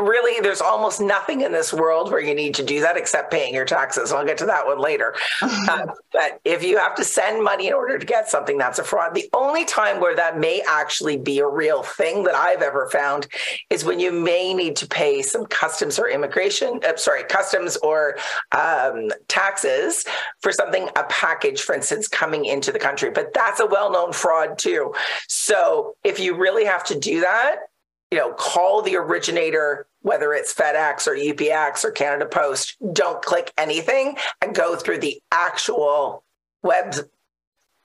[0.00, 3.54] really there's almost nothing in this world where you need to do that except paying
[3.54, 4.12] your taxes.
[4.12, 5.14] I'll get to that one later.
[5.42, 8.84] Uh, but if you have to send money in order to get something that's a
[8.84, 9.14] fraud.
[9.14, 13.26] The only time where that may actually be a real thing that i've ever found
[13.70, 18.16] is when you may need to pay some customs or immigration uh, sorry customs or
[18.52, 20.04] um, taxes
[20.40, 23.10] for something a package for instance coming into the country.
[23.10, 24.92] But that's a well-known fraud too.
[25.28, 27.69] So if you really have to do that
[28.10, 32.76] you know, call the originator, whether it's FedEx or UPS or Canada Post.
[32.92, 36.24] Don't click anything and go through the actual
[36.62, 36.94] web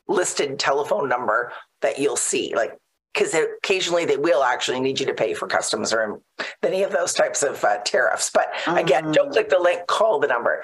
[0.07, 2.53] listed telephone number that you'll see.
[2.55, 2.77] Like,
[3.13, 6.19] because occasionally they will actually need you to pay for customs or
[6.61, 8.29] any of those types of uh, tariffs.
[8.33, 9.13] But again, mm.
[9.13, 10.63] don't click the link, call the number.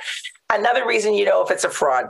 [0.50, 2.10] Another reason you know if it's a fraud,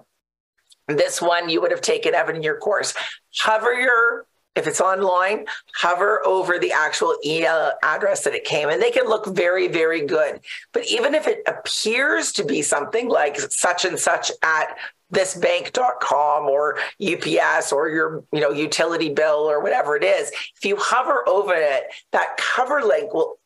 [0.88, 2.96] this one you would have taken Evan in your course.
[3.38, 8.82] Hover your if it's online, hover over the actual email address that it came, and
[8.82, 10.42] they can look very, very good.
[10.74, 14.78] But even if it appears to be something like such and such at
[15.14, 20.76] thisbank.com or UPS or your you know utility bill or whatever it is, if you
[20.78, 23.38] hover over it, that cover link will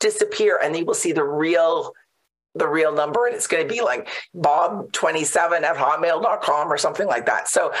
[0.00, 1.92] disappear, and you will see the real
[2.56, 3.26] the real number.
[3.26, 7.48] And it's going to be like bob27 at hotmail.com or something like that.
[7.48, 7.72] So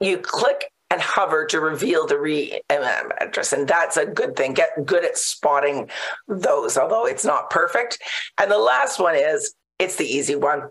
[0.00, 3.52] you click and recover to reveal the re address.
[3.52, 4.54] And that's a good thing.
[4.54, 5.90] Get good at spotting
[6.28, 7.98] those, although it's not perfect.
[8.38, 10.70] And the last one is it's the easy one.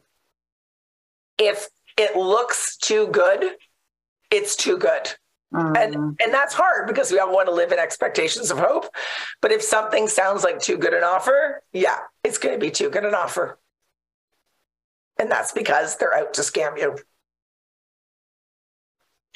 [1.37, 3.55] If it looks too good,
[4.31, 5.13] it's too good.
[5.53, 5.77] Mm.
[5.77, 8.85] And and that's hard because we all want to live in expectations of hope.
[9.41, 12.89] But if something sounds like too good an offer, yeah, it's going to be too
[12.89, 13.57] good an offer.
[15.17, 16.97] And that's because they're out to scam you.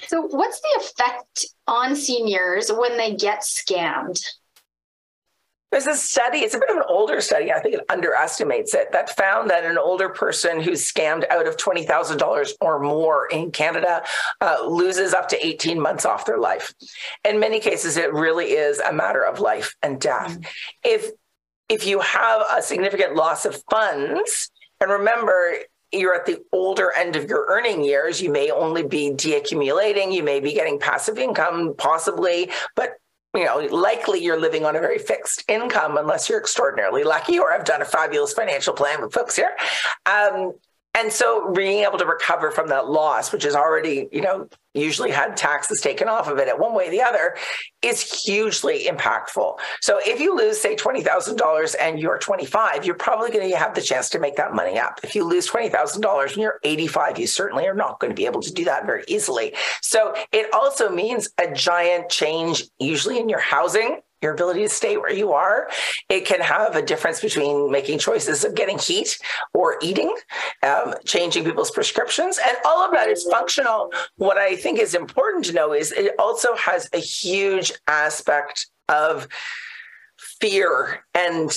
[0.08, 4.20] So, what's the effect on seniors when they get scammed?
[5.74, 8.92] There's a study, it's a bit of an older study, I think it underestimates it,
[8.92, 14.04] that found that an older person who's scammed out of $20,000 or more in Canada
[14.40, 16.72] uh, loses up to 18 months off their life.
[17.28, 20.34] In many cases, it really is a matter of life and death.
[20.34, 20.42] Mm-hmm.
[20.84, 21.10] If
[21.70, 25.56] if you have a significant loss of funds, and remember,
[25.94, 30.24] you're at the older end of your earning years, you may only be deaccumulating, you
[30.24, 32.98] may be getting passive income, possibly, but
[33.36, 37.52] you know, likely you're living on a very fixed income unless you're extraordinarily lucky or
[37.52, 39.50] have done a fabulous financial plan with folks here.
[40.06, 40.54] Um,
[40.96, 45.12] and so being able to recover from that loss, which is already, you know, usually
[45.12, 47.36] had taxes taken off of it at one way or the other,
[47.82, 49.58] is hugely impactful.
[49.82, 53.82] So if you lose, say, $20,000 and you're 25, you're probably going to have the
[53.82, 55.00] chance to make that money up.
[55.04, 58.42] If you lose $20,000 and you're 85, you certainly are not going to be able
[58.42, 59.54] to do that very easily.
[59.82, 64.98] So it also means a giant change, usually in your housing your ability to stay
[64.98, 65.70] where you are.
[66.10, 69.20] It can have a difference between making choices of getting heat
[69.54, 70.16] or eating,
[70.64, 73.92] um, changing people's prescriptions, and all of that is functional.
[74.18, 79.28] What I think is important to know is it also has a huge aspect of
[80.18, 81.52] fear and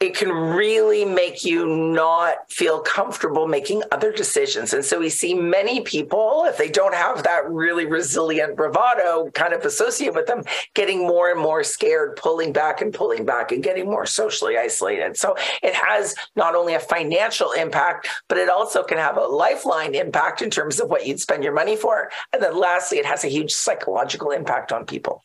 [0.00, 4.72] it can really make you not feel comfortable making other decisions.
[4.72, 9.52] And so we see many people, if they don't have that really resilient bravado kind
[9.52, 10.42] of associated with them,
[10.74, 15.18] getting more and more scared, pulling back and pulling back and getting more socially isolated.
[15.18, 19.94] So it has not only a financial impact, but it also can have a lifeline
[19.94, 22.10] impact in terms of what you'd spend your money for.
[22.32, 25.22] And then lastly, it has a huge psychological impact on people.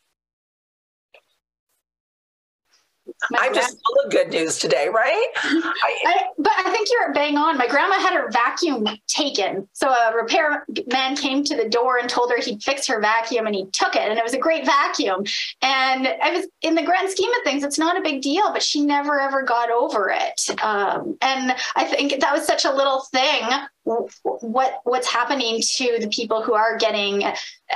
[3.34, 5.26] I'm just full of good news today, right?
[5.36, 5.72] I,
[6.06, 7.58] I, but I think you're bang on.
[7.58, 9.68] My grandma had her vacuum taken.
[9.72, 13.46] So a repair man came to the door and told her he'd fix her vacuum
[13.46, 14.02] and he took it.
[14.02, 15.24] And it was a great vacuum.
[15.62, 18.62] And I was in the grand scheme of things, it's not a big deal, but
[18.62, 20.62] she never ever got over it.
[20.62, 23.42] Um, and I think that was such a little thing
[23.86, 27.22] what what's happening to the people who are getting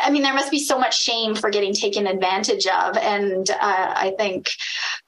[0.02, 3.92] i mean there must be so much shame for getting taken advantage of and uh,
[3.96, 4.48] i think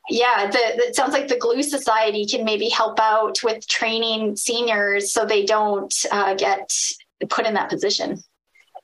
[0.08, 5.12] yeah the, it sounds like the Gluu Society can maybe help out with training seniors
[5.12, 6.72] so they don't uh, get
[7.28, 8.22] put in that position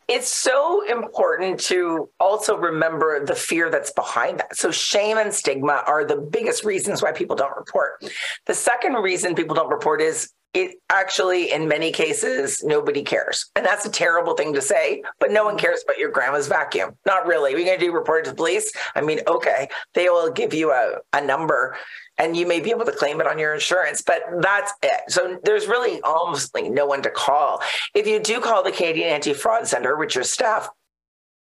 [0.09, 4.57] it's so important to also remember the fear that's behind that.
[4.57, 8.03] So, shame and stigma are the biggest reasons why people don't report.
[8.47, 13.51] The second reason people don't report is it actually in many cases nobody cares.
[13.57, 15.61] And that's a terrible thing to say but no one mm-hmm.
[15.61, 16.97] cares about your grandma's vacuum.
[17.07, 17.55] Not really.
[17.55, 20.73] We're going to do report to the police i mean okay they will give you
[20.73, 21.77] a, a number
[22.17, 25.01] and you may be able to claim it on your insurance but that's it.
[25.09, 27.63] So there's really almost like no one to call.
[27.95, 30.69] If you do call the canadian anti-fraud center which your staff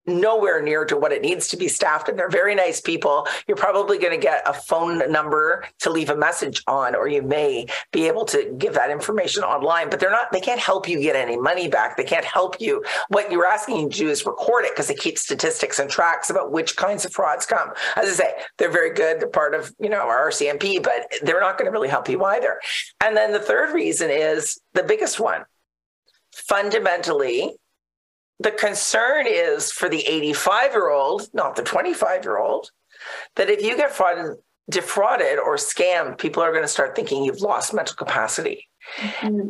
[0.07, 3.27] nowhere near to what it needs to be staffed and they're very nice people.
[3.47, 7.21] You're probably going to get a phone number to leave a message on or you
[7.21, 10.99] may be able to give that information online but they're not they can't help you
[10.99, 11.97] get any money back.
[11.97, 12.83] They can't help you.
[13.09, 16.29] What you're asking you to do is record it because they keep statistics and tracks
[16.29, 17.69] about which kinds of frauds come.
[17.95, 21.39] As i say they're very good they're part of you know our rcmp but they're
[21.39, 22.59] not going to really help you either.
[23.03, 25.43] And then the third reason is the biggest one.
[26.33, 27.55] Fundamentally
[28.39, 32.71] the concern is for the 85 year old, not the 25 year old,
[33.35, 34.37] that if you get fraud,
[34.69, 38.67] defrauded or scammed, people are going to start thinking you've lost mental capacity.
[38.99, 39.49] Mm-hmm.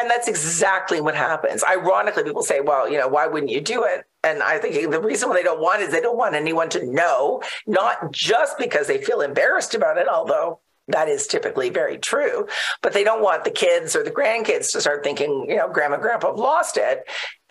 [0.00, 1.62] And that's exactly what happens.
[1.68, 4.04] Ironically, people say, well, you know, why wouldn't you do it?
[4.24, 6.84] And I think the reason why they don't want is they don't want anyone to
[6.84, 12.46] know, not just because they feel embarrassed about it, although that is typically very true.
[12.82, 15.96] But they don't want the kids or the grandkids to start thinking, you know, grandma,
[15.96, 17.04] grandpa have lost it.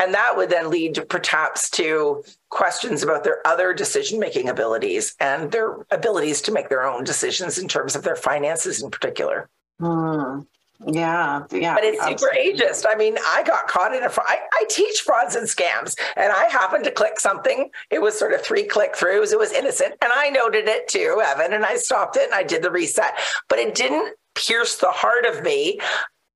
[0.03, 5.15] And that would then lead to perhaps to questions about their other decision making abilities
[5.21, 9.49] and their abilities to make their own decisions in terms of their finances in particular.
[9.79, 10.41] Hmm.
[10.85, 11.75] Yeah, yeah.
[11.75, 12.85] But it's super ageist.
[12.89, 14.27] I mean, I got caught in a fraud.
[14.27, 17.69] I, I teach frauds and scams, and I happened to click something.
[17.89, 19.31] It was sort of three click throughs.
[19.31, 22.43] It was innocent, and I noted it too, Evan, and I stopped it and I
[22.43, 23.13] did the reset.
[23.47, 25.79] But it didn't pierce the heart of me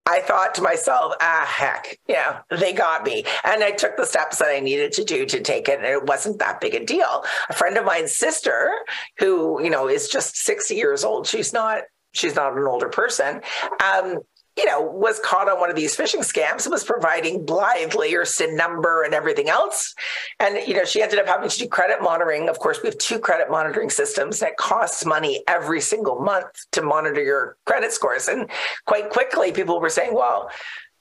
[0.08, 3.26] I thought to myself, ah, heck, yeah, they got me.
[3.44, 5.80] And I took the steps that I needed to do to take it.
[5.80, 7.26] And it wasn't that big a deal.
[7.50, 8.72] A friend of mine's sister,
[9.20, 11.84] who, you know, is just 60 years old, she's not,
[12.14, 13.42] she's not an older person.
[13.84, 14.20] Um,
[14.58, 18.58] you know, was caught on one of these phishing scams was providing blithely her SIN
[18.58, 19.94] number and everything else.
[20.40, 22.50] And, you know, she ended up having to do credit monitoring.
[22.50, 26.82] Of course, we have two credit monitoring systems that costs money every single month to
[26.82, 28.28] monitor your credit scores.
[28.28, 28.50] And
[28.86, 30.50] quite quickly, people were saying, well,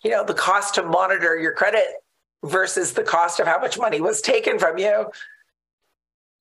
[0.04, 1.86] you know, the cost to monitor your credit
[2.44, 5.06] versus the cost of how much money was taken from you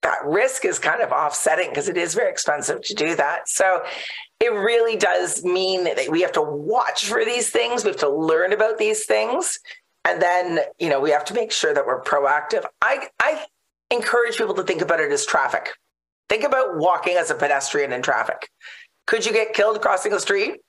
[0.05, 3.49] that risk is kind of offsetting because it is very expensive to do that.
[3.49, 3.81] So
[4.45, 7.83] it really does mean that we have to watch for these things.
[7.83, 9.59] We have to learn about these things.
[10.05, 12.63] And then, you know, we have to make sure that we're proactive.
[12.81, 13.45] I, I
[13.89, 15.69] encourage people to think about it as traffic.
[16.29, 18.49] Think about walking as a pedestrian in traffic.
[19.07, 20.61] Could you get killed crossing the street?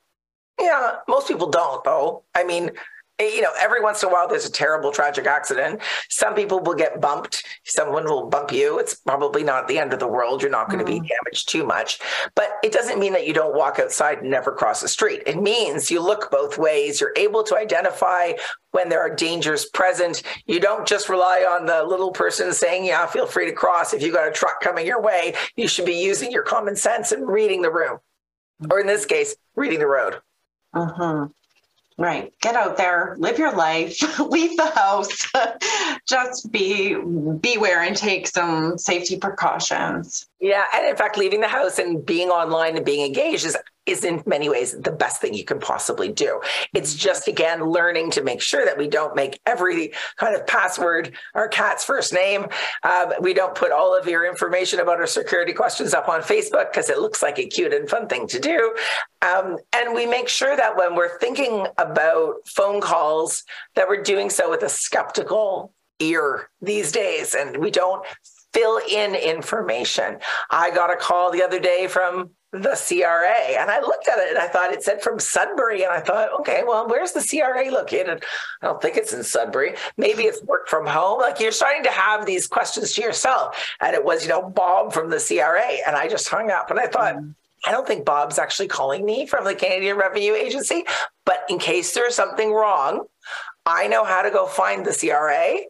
[0.60, 2.24] Yeah, most people don't, though.
[2.34, 2.70] I mean,
[3.18, 5.80] you know, every once in a while there's a terrible tragic accident.
[6.10, 7.44] Some people will get bumped.
[7.64, 8.78] Someone will bump you.
[8.78, 10.42] It's probably not the end of the world.
[10.42, 10.86] You're not going mm.
[10.86, 11.98] to be damaged too much.
[12.34, 15.22] But it doesn't mean that you don't walk outside and never cross the street.
[15.26, 17.00] It means you look both ways.
[17.00, 18.32] You're able to identify
[18.72, 20.22] when there are dangers present.
[20.44, 23.94] You don't just rely on the little person saying, yeah, feel free to cross.
[23.94, 27.12] If you got a truck coming your way, you should be using your common sense
[27.12, 27.98] and reading the room.
[28.70, 30.20] Or in this case, reading the road.
[30.74, 31.28] Uh-huh.
[31.98, 32.32] Right.
[32.42, 35.30] Get out there, live your life, leave the house.
[36.06, 40.28] Just be beware and take some safety precautions.
[40.38, 43.56] Yeah, and in fact, leaving the house and being online and being engaged is
[43.86, 46.40] is in many ways the best thing you can possibly do.
[46.74, 46.98] It's mm-hmm.
[46.98, 51.48] just again learning to make sure that we don't make every kind of password our
[51.48, 52.46] cat's first name.
[52.82, 56.70] Um, we don't put all of your information about our security questions up on Facebook
[56.72, 58.74] because it looks like a cute and fun thing to do.
[59.22, 64.28] Um, and we make sure that when we're thinking about phone calls, that we're doing
[64.28, 68.04] so with a skeptical ear these days, and we don't
[68.52, 70.18] fill in information.
[70.50, 73.60] I got a call the other day from the CRA.
[73.60, 75.82] And I looked at it and I thought it said from Sudbury.
[75.82, 78.24] And I thought, okay, well, where's the CRA located?
[78.62, 79.74] I don't think it's in Sudbury.
[79.96, 81.20] Maybe it's work from home.
[81.20, 83.56] Like you're starting to have these questions to yourself.
[83.80, 85.78] And it was, you know, Bob from the CRA.
[85.86, 87.34] And I just hung up and I thought, mm.
[87.66, 90.84] I don't think Bob's actually calling me from the Canadian Revenue Agency.
[91.24, 93.06] But in case there's something wrong,
[93.64, 95.62] I know how to go find the CRA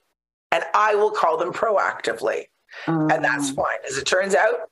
[0.52, 2.44] and I will call them proactively.
[2.84, 3.12] Mm.
[3.12, 3.56] And that's mm.
[3.56, 3.78] fine.
[3.88, 4.70] As it turns out,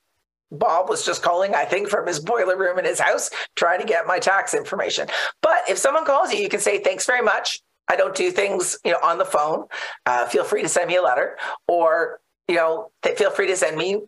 [0.50, 3.86] Bob was just calling, I think, from his boiler room in his house, trying to
[3.86, 5.08] get my tax information.
[5.42, 7.60] But if someone calls you, you can say, thanks very much.
[7.88, 9.66] I don't do things, you know, on the phone.
[10.06, 11.36] Uh, feel free to send me a letter
[11.68, 14.00] or, you know, feel free to send me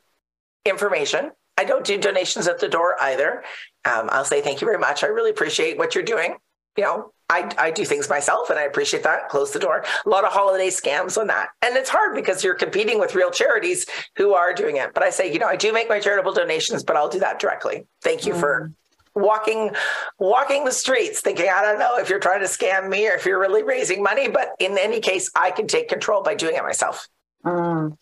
[0.64, 1.32] information.
[1.58, 3.42] I don't do donations at the door either.
[3.84, 5.02] Um, I'll say thank you very much.
[5.04, 6.36] I really appreciate what you're doing.
[6.76, 9.28] You know, I, I do things myself and I appreciate that.
[9.28, 9.84] Close the door.
[10.04, 11.48] A lot of holiday scams on that.
[11.62, 14.94] And it's hard because you're competing with real charities who are doing it.
[14.94, 17.40] But I say, you know, I do make my charitable donations, but I'll do that
[17.40, 17.86] directly.
[18.02, 18.40] Thank you mm.
[18.40, 18.72] for
[19.16, 19.70] walking
[20.18, 23.24] walking the streets thinking i don't know if you're trying to scam me or if
[23.24, 26.62] you're really raising money but in any case i can take control by doing it
[26.62, 27.08] myself
[27.46, 27.96] Mm.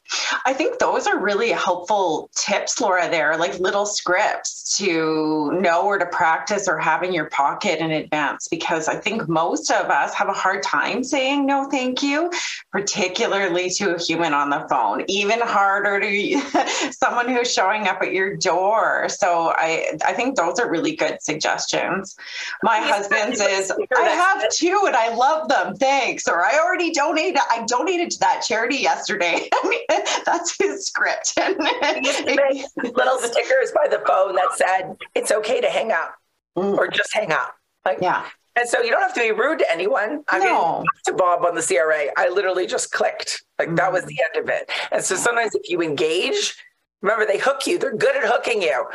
[0.47, 5.99] I think those are really helpful tips, Laura, there, like little scripts to know where
[5.99, 10.15] to practice or have in your pocket in advance, because I think most of us
[10.15, 12.31] have a hard time saying no, thank you,
[12.73, 16.41] particularly to a human on the phone, even harder to
[16.93, 19.11] someone who's showing up at your door.
[19.11, 22.17] So I, I think those are really good suggestions.
[22.63, 25.75] My husband's is, I have two and I love them.
[25.77, 26.27] Thanks.
[26.29, 31.35] Or I already donated, I donated to that charity yesterday I that's his script.
[31.39, 36.15] little stickers by the phone that said, it's okay to hang up
[36.57, 36.77] mm.
[36.77, 37.55] or just hang up.
[37.85, 38.27] Like, yeah.
[38.57, 40.23] And so you don't have to be rude to anyone.
[40.29, 40.79] I no.
[40.79, 43.43] mean, to Bob on the CRA, I literally just clicked.
[43.59, 43.77] Like mm.
[43.77, 44.71] that was the end of it.
[44.93, 46.57] And so sometimes if you engage,
[47.03, 47.79] remember they hook you.
[47.79, 48.87] They're good at hooking you.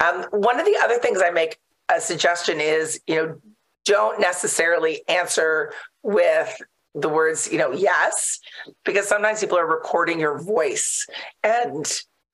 [0.00, 3.40] Um, one of the other things I make a suggestion is, you know,
[3.84, 5.72] don't necessarily answer
[6.02, 6.60] with
[6.94, 8.38] the words, you know, yes,
[8.84, 11.06] because sometimes people are recording your voice.
[11.42, 11.86] And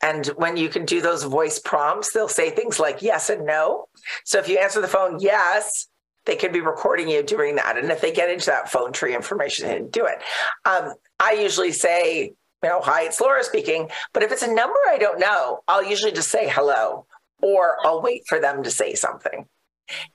[0.02, 3.86] and when you can do those voice prompts, they'll say things like yes and no.
[4.24, 5.88] So if you answer the phone yes,
[6.24, 7.76] they could be recording you doing that.
[7.76, 10.18] And if they get into that phone tree information and do it.
[10.64, 12.32] Um, I usually say,
[12.62, 13.90] you know, hi, it's Laura speaking.
[14.12, 17.06] But if it's a number I don't know, I'll usually just say hello
[17.42, 19.46] or I'll wait for them to say something.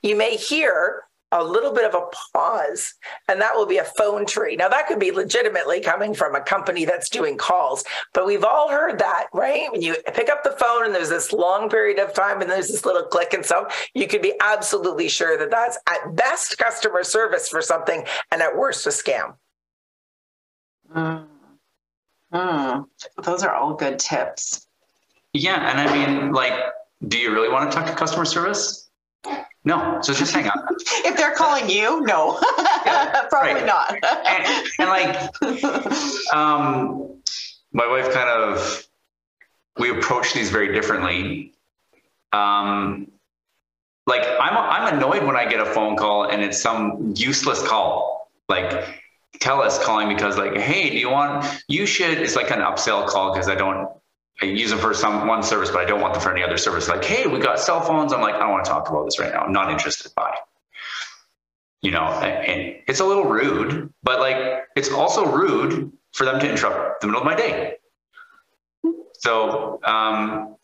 [0.02, 1.02] You may hear
[1.32, 2.94] a little bit of a pause,
[3.28, 4.56] and that will be a phone tree.
[4.56, 8.70] Now, that could be legitimately coming from a company that's doing calls, but we've all
[8.70, 9.70] heard that, right?
[9.72, 12.68] When you pick up the phone and there's this long period of time and there's
[12.68, 17.02] this little click and so you could be absolutely sure that that's at best customer
[17.02, 19.34] service for something and at worst a scam.
[20.94, 21.26] Mm.
[22.32, 22.86] Mm.
[23.22, 24.66] Those are all good tips.
[25.32, 26.52] Yeah, and I mean, like,
[27.08, 28.85] do you really want to talk to customer service?
[29.66, 30.64] No, so just hang up.
[31.04, 32.38] if they're calling you, no,
[32.86, 33.66] yeah, probably right.
[33.66, 33.92] not.
[33.92, 37.20] and, and, like, um,
[37.72, 38.86] my wife kind of,
[39.76, 41.52] we approach these very differently.
[42.32, 43.10] Um,
[44.06, 48.30] like I'm, I'm annoyed when I get a phone call and it's some useless call,
[48.48, 48.70] like
[49.40, 51.44] TELUS calling because like, hey, do you want?
[51.66, 52.18] You should.
[52.18, 53.88] It's like an upsell call because I don't
[54.42, 56.58] I use them for some one service, but I don't want them for any other
[56.58, 56.88] service.
[56.88, 58.12] Like, hey, we got cell phones.
[58.12, 59.40] I'm like, I don't want to talk about this right now.
[59.40, 60.14] I'm not interested.
[60.14, 60.36] Bye.
[61.82, 66.48] You know, and it's a little rude, but like it's also rude for them to
[66.48, 67.74] interrupt the middle of my day.
[69.14, 70.56] So um,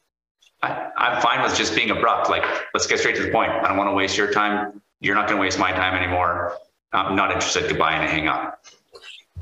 [0.63, 2.29] I, I'm fine with just being abrupt.
[2.29, 2.45] Like,
[2.75, 3.51] let's get straight to the point.
[3.51, 4.83] I don't want to waste your time.
[5.01, 6.57] You're not going to waste my time anymore.
[6.93, 7.69] I'm not interested.
[7.69, 8.65] Goodbye, and I hang up.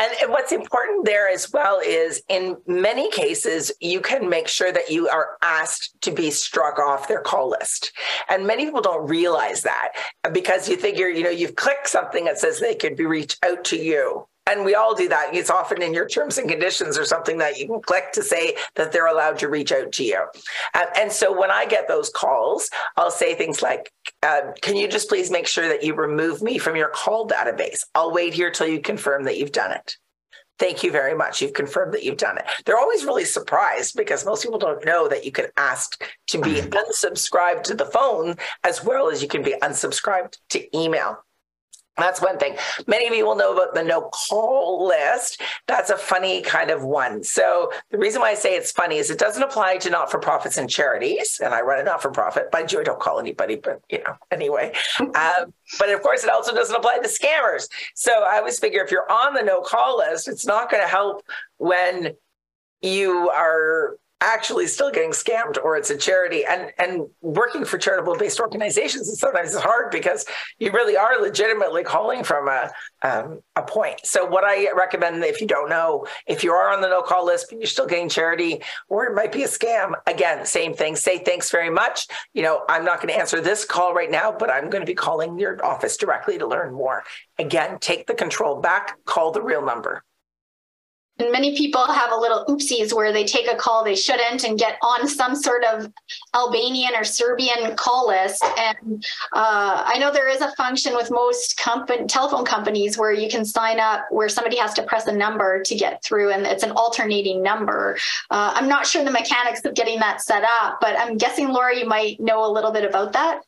[0.00, 4.90] And what's important there as well is in many cases, you can make sure that
[4.90, 7.92] you are asked to be struck off their call list.
[8.30, 9.90] And many people don't realize that
[10.32, 13.62] because you figure, you know, you've clicked something that says they could be reached out
[13.64, 15.34] to you and we all do that.
[15.34, 18.56] It's often in your terms and conditions or something that you can click to say
[18.76, 20.20] that they're allowed to reach out to you.
[20.74, 24.88] Um, and so when I get those calls, I'll say things like, uh, "Can you
[24.88, 27.84] just please make sure that you remove me from your call database?
[27.94, 29.96] I'll wait here till you confirm that you've done it."
[30.60, 31.40] Thank you very much.
[31.40, 32.44] You've confirmed that you've done it.
[32.66, 36.56] They're always really surprised because most people don't know that you can ask to be
[36.56, 36.68] mm-hmm.
[36.68, 41.24] unsubscribed to the phone as well as you can be unsubscribed to email.
[41.96, 42.56] That's one thing.
[42.86, 45.42] Many of you will know about the no call list.
[45.66, 47.22] That's a funny kind of one.
[47.22, 50.18] So the reason why I say it's funny is it doesn't apply to not for
[50.18, 51.40] profits and charities.
[51.42, 52.50] And I run a not for profit.
[52.50, 54.72] By the way, I don't call anybody, but you know, anyway.
[55.00, 57.68] um, but of course, it also doesn't apply to scammers.
[57.94, 60.88] So I always figure if you're on the no call list, it's not going to
[60.88, 61.22] help
[61.58, 62.14] when
[62.80, 66.44] you are actually still getting scammed or it's a charity.
[66.44, 70.24] And and working for charitable based organizations is sometimes hard because
[70.58, 72.70] you really are legitimately calling from a
[73.02, 74.00] um, a point.
[74.04, 77.24] So what i recommend if you don't know if you are on the no call
[77.24, 80.96] list but you're still getting charity or it might be a scam again same thing.
[80.96, 82.06] Say thanks very much.
[82.34, 84.86] You know i'm not going to answer this call right now but i'm going to
[84.86, 87.04] be calling your office directly to learn more.
[87.38, 90.04] Again take the control back call the real number
[91.20, 94.58] and many people have a little oopsies where they take a call they shouldn't and
[94.58, 95.92] get on some sort of
[96.34, 98.44] Albanian or Serbian call list.
[98.58, 103.28] And uh, I know there is a function with most company, telephone companies where you
[103.28, 106.62] can sign up where somebody has to press a number to get through, and it's
[106.62, 107.96] an alternating number.
[108.30, 111.76] Uh, I'm not sure the mechanics of getting that set up, but I'm guessing, Laura,
[111.76, 113.42] you might know a little bit about that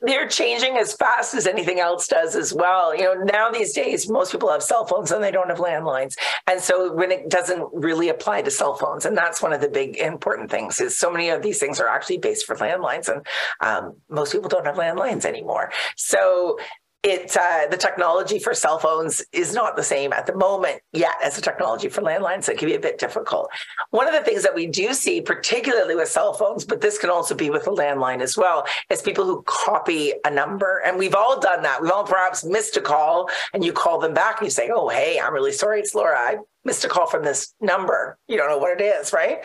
[0.00, 2.94] they're changing as fast as anything else does as well.
[2.94, 6.14] You know, now these days, most people have cell phones and they don't have landlines.
[6.46, 9.68] And so when it doesn't really apply to cell phones, and that's one of the
[9.68, 13.26] big important things is so many of these things are actually based for landlines and
[13.60, 15.72] um, most people don't have landlines anymore.
[15.96, 16.58] So
[17.02, 21.14] it uh, the technology for cell phones is not the same at the moment yet
[21.22, 22.44] as the technology for landlines.
[22.44, 23.50] So it can be a bit difficult.
[23.90, 27.10] One of the things that we do see, particularly with cell phones, but this can
[27.10, 30.82] also be with a landline as well, is people who copy a number.
[30.84, 31.80] And we've all done that.
[31.80, 34.88] We've all perhaps missed a call and you call them back and you say, Oh,
[34.88, 35.80] hey, I'm really sorry.
[35.80, 36.18] It's Laura.
[36.18, 38.18] I missed a call from this number.
[38.26, 39.38] You don't know what it is, right?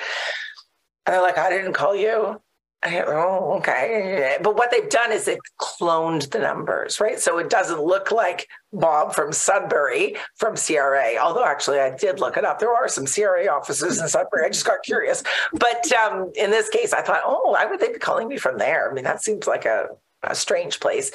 [1.06, 2.42] And they're like, I didn't call you.
[2.86, 4.38] Oh, okay.
[4.42, 7.20] But what they've done is they've cloned the numbers, right?
[7.20, 11.16] So it doesn't look like Bob from Sudbury from CRA.
[11.22, 12.60] Although actually, I did look it up.
[12.60, 14.46] There are some CRA offices in Sudbury.
[14.46, 15.24] I just got curious.
[15.54, 18.58] But um, in this case, I thought, oh, why would they be calling me from
[18.58, 18.90] there?
[18.90, 19.88] I mean, that seems like a
[20.24, 21.12] a strange place.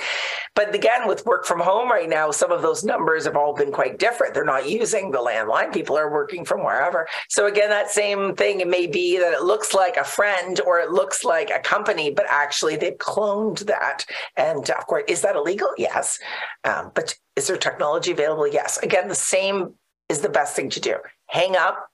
[0.54, 3.72] But again, with work from home right now, some of those numbers have all been
[3.72, 4.34] quite different.
[4.34, 5.72] They're not using the landline.
[5.72, 7.08] People are working from wherever.
[7.28, 10.80] So again, that same thing, it may be that it looks like a friend or
[10.80, 14.04] it looks like a company, but actually they've cloned that.
[14.36, 15.70] And of course, is that illegal?
[15.76, 16.18] Yes.
[16.64, 18.46] Um, but is there technology available?
[18.46, 18.78] Yes.
[18.78, 19.74] Again, the same
[20.08, 20.96] is the best thing to do.
[21.26, 21.88] Hang up,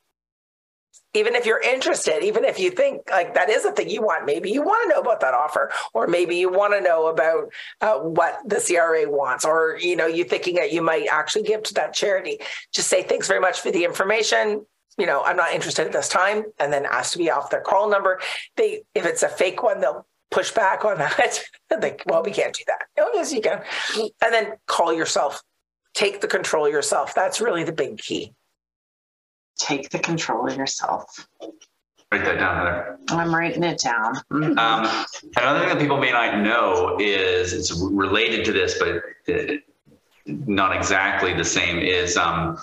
[1.14, 4.26] even if you're interested, even if you think like that is a thing you want,
[4.26, 7.52] maybe you want to know about that offer, or maybe you want to know about
[7.80, 11.62] uh, what the CRA wants, or you know, you thinking that you might actually give
[11.62, 12.38] to that charity.
[12.72, 14.66] Just say thanks very much for the information.
[14.98, 17.60] You know, I'm not interested at this time, and then ask to be off their
[17.60, 18.20] call number.
[18.56, 21.44] They, if it's a fake one, they'll push back on that.
[21.80, 22.86] like, well, we can't do that.
[22.98, 23.62] Oh, yes, you can.
[23.96, 25.42] And then call yourself.
[25.94, 27.14] Take the control yourself.
[27.14, 28.34] That's really the big key.
[29.58, 31.28] Take the control of yourself.
[32.12, 32.98] Write that down, Heather.
[33.08, 34.16] I'm writing it down.
[34.32, 34.58] Mhm.
[34.58, 39.02] Um, another thing that people may not know is it's related to this, but
[39.32, 39.54] uh,
[40.26, 41.78] not exactly the same.
[41.78, 42.58] Is um,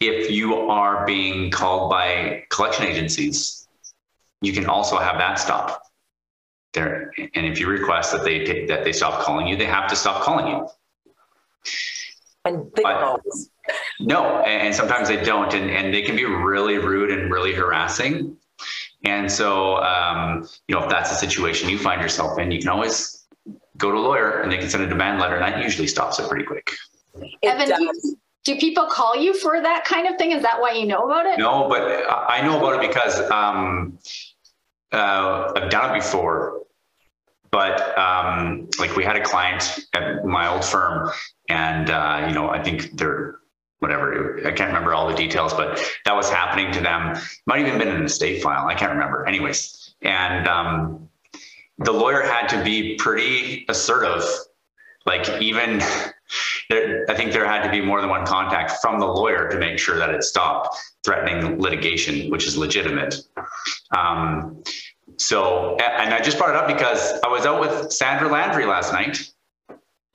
[0.00, 3.68] if you are being called by collection agencies,
[4.40, 5.82] you can also have that stop.
[6.72, 9.96] There, and if you request that they that they stop calling you, they have to
[9.96, 10.68] stop calling you.
[12.44, 13.50] And they I- don't always.
[14.00, 18.36] No, and sometimes they don't, and, and they can be really rude and really harassing.
[19.04, 22.68] And so, um, you know, if that's a situation you find yourself in, you can
[22.68, 23.26] always
[23.76, 26.18] go to a lawyer and they can send a demand letter, and that usually stops
[26.18, 26.70] it pretty quick.
[27.14, 28.16] It Evan, do, does.
[28.44, 30.32] do people call you for that kind of thing?
[30.32, 31.38] Is that why you know about it?
[31.38, 33.98] No, but I I know about it because um,
[34.92, 36.60] uh, I've done it before.
[37.50, 41.10] But um, like we had a client at my old firm,
[41.50, 43.40] and uh, you know, I think they're
[43.82, 44.38] whatever.
[44.46, 47.18] I can't remember all the details, but that was happening to them.
[47.46, 48.68] Might even been in an estate file.
[48.68, 49.26] I can't remember.
[49.26, 51.08] Anyways, and um,
[51.78, 54.22] the lawyer had to be pretty assertive.
[55.04, 55.82] Like even
[56.70, 59.58] there, I think there had to be more than one contact from the lawyer to
[59.58, 63.16] make sure that it stopped threatening litigation, which is legitimate.
[63.96, 64.62] Um,
[65.16, 68.92] so, and I just brought it up because I was out with Sandra Landry last
[68.92, 69.31] night.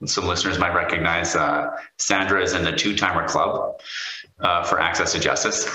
[0.06, 3.80] Some listeners might recognize uh, Sandra is in the Two Timer Club
[4.40, 5.68] uh, for Access to Justice,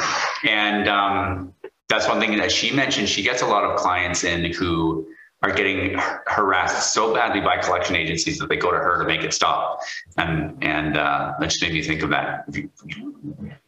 [0.47, 1.53] and um,
[1.89, 3.09] that's one thing that she mentioned.
[3.09, 5.07] She gets a lot of clients in who
[5.43, 9.23] are getting harassed so badly by collection agencies that they go to her to make
[9.23, 9.81] it stop.
[10.17, 12.45] And and uh, that just made me think of that.
[12.53, 12.69] You,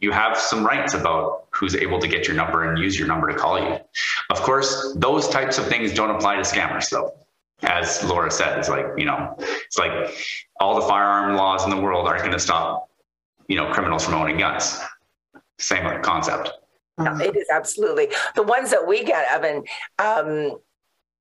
[0.00, 3.30] you have some rights about who's able to get your number and use your number
[3.30, 3.76] to call you.
[4.30, 7.12] Of course, those types of things don't apply to scammers, though.
[7.62, 9.92] As Laura said, it's like you know, it's like
[10.60, 12.90] all the firearm laws in the world aren't going to stop,
[13.48, 14.78] you know, criminals from owning guns.
[15.58, 16.50] Same concept.
[16.98, 19.64] No, it is absolutely the ones that we get, Evan.
[19.98, 20.58] Um,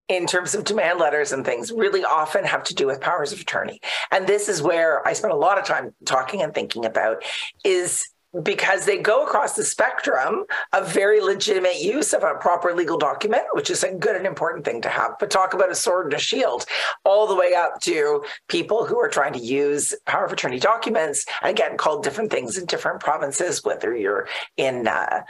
[0.07, 3.39] in terms of demand letters and things, really often have to do with powers of
[3.39, 3.79] attorney,
[4.11, 7.23] and this is where I spend a lot of time talking and thinking about
[7.63, 8.05] is
[8.43, 13.43] because they go across the spectrum of very legitimate use of a proper legal document,
[13.53, 15.11] which is a good and important thing to have.
[15.19, 16.65] But talk about a sword and a shield,
[17.03, 21.25] all the way up to people who are trying to use power of attorney documents,
[21.41, 24.27] and again, called different things in different provinces, whether you're
[24.57, 25.21] in, uh,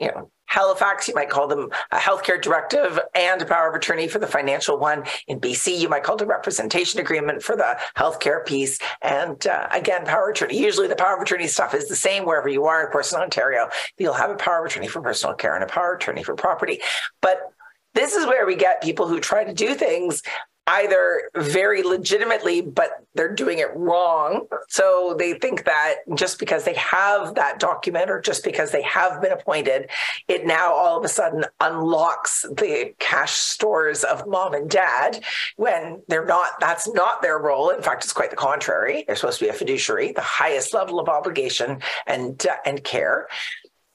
[0.00, 4.08] you know, Halifax, you might call them a healthcare directive and a power of attorney
[4.08, 5.04] for the financial one.
[5.26, 8.78] In BC, you might call it a representation agreement for the healthcare piece.
[9.02, 10.58] And uh, again, power of attorney.
[10.58, 12.84] Usually the power of attorney stuff is the same wherever you are.
[12.84, 13.68] Of course, in Ontario,
[13.98, 16.34] you'll have a power of attorney for personal care and a power of attorney for
[16.34, 16.80] property.
[17.20, 17.52] But
[17.94, 20.22] this is where we get people who try to do things
[20.68, 24.46] either very legitimately, but they're doing it wrong.
[24.68, 29.22] So they think that just because they have that document or just because they have
[29.22, 29.88] been appointed,
[30.28, 35.24] it now all of a sudden unlocks the cash stores of mom and dad
[35.56, 37.70] when they're not, that's not their role.
[37.70, 39.04] In fact, it's quite the contrary.
[39.06, 43.26] They're supposed to be a fiduciary, the highest level of obligation and, uh, and care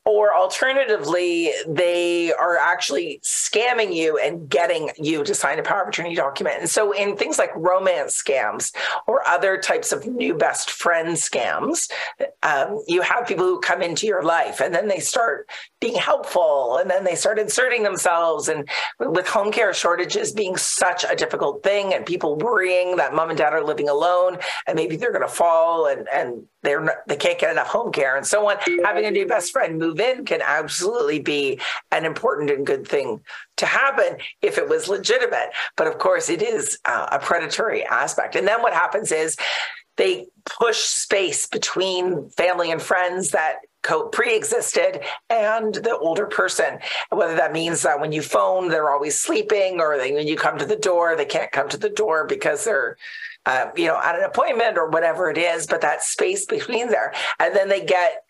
[0.05, 5.87] or alternatively, they are actually scamming you and getting you to sign a power of
[5.87, 6.57] attorney document.
[6.59, 8.73] And so, in things like romance scams
[9.07, 11.89] or other types of new best friend scams,
[12.43, 15.49] um, you have people who come into your life and then they start
[15.83, 18.47] being helpful and then they start inserting themselves.
[18.47, 18.69] And
[18.99, 23.37] with home care shortages being such a difficult thing and people worrying that mom and
[23.37, 27.17] dad are living alone and maybe they're going to fall and, and they're not, they
[27.17, 28.55] can't get enough home care and so on,
[28.85, 31.59] having a new best friend move in can absolutely be
[31.91, 33.19] an important and good thing
[33.57, 35.49] to happen if it was legitimate.
[35.75, 38.37] But of course, it is uh, a predatory aspect.
[38.37, 39.35] And then what happens is
[39.97, 46.79] they push space between family and friends that co- pre-existed and the older person.
[47.09, 50.57] Whether that means that when you phone they're always sleeping or they, when you come
[50.57, 52.97] to the door they can't come to the door because they're
[53.45, 57.13] uh, you know at an appointment or whatever it is but that space between there.
[57.39, 58.23] And then they get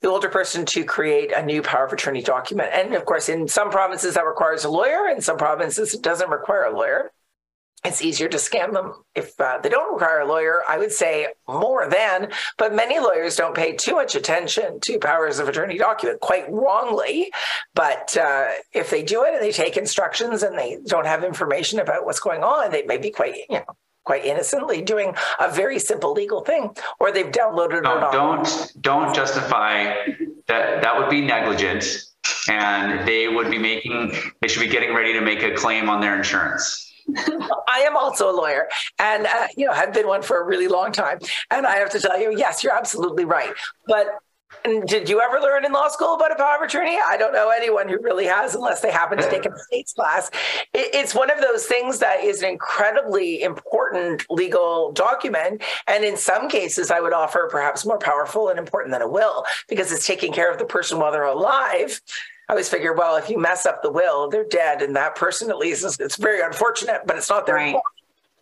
[0.00, 2.70] the older person to create a new power of attorney document.
[2.72, 6.30] And of course in some provinces that requires a lawyer in some provinces it doesn't
[6.30, 7.10] require a lawyer
[7.84, 10.62] it's easier to scam them if uh, they don't require a lawyer.
[10.68, 15.38] I would say more than, but many lawyers don't pay too much attention to powers
[15.38, 17.30] of attorney document, quite wrongly.
[17.74, 21.78] But uh, if they do it and they take instructions and they don't have information
[21.78, 23.64] about what's going on, they may be quite, you know,
[24.04, 28.12] quite innocently doing a very simple legal thing, or they've downloaded No, it on.
[28.12, 29.94] don't don't justify
[30.48, 30.82] that.
[30.82, 31.84] That would be negligent,
[32.48, 34.14] and they would be making.
[34.40, 36.87] They should be getting ready to make a claim on their insurance.
[37.68, 40.68] I am also a lawyer, and uh, you know, I've been one for a really
[40.68, 41.18] long time.
[41.50, 43.52] And I have to tell you, yes, you're absolutely right.
[43.86, 44.06] But
[44.86, 46.98] did you ever learn in law school about a power of attorney?
[47.06, 50.30] I don't know anyone who really has, unless they happen to take a states class.
[50.74, 55.62] it's one of those things that is an incredibly important legal document.
[55.86, 59.44] And in some cases, I would offer perhaps more powerful and important than a will
[59.68, 62.00] because it's taking care of the person while they're alive.
[62.48, 65.50] I always figure, well, if you mess up the will, they're dead, and that person
[65.50, 67.72] at least is, it's very unfortunate, but it's not their right.
[67.72, 67.84] fault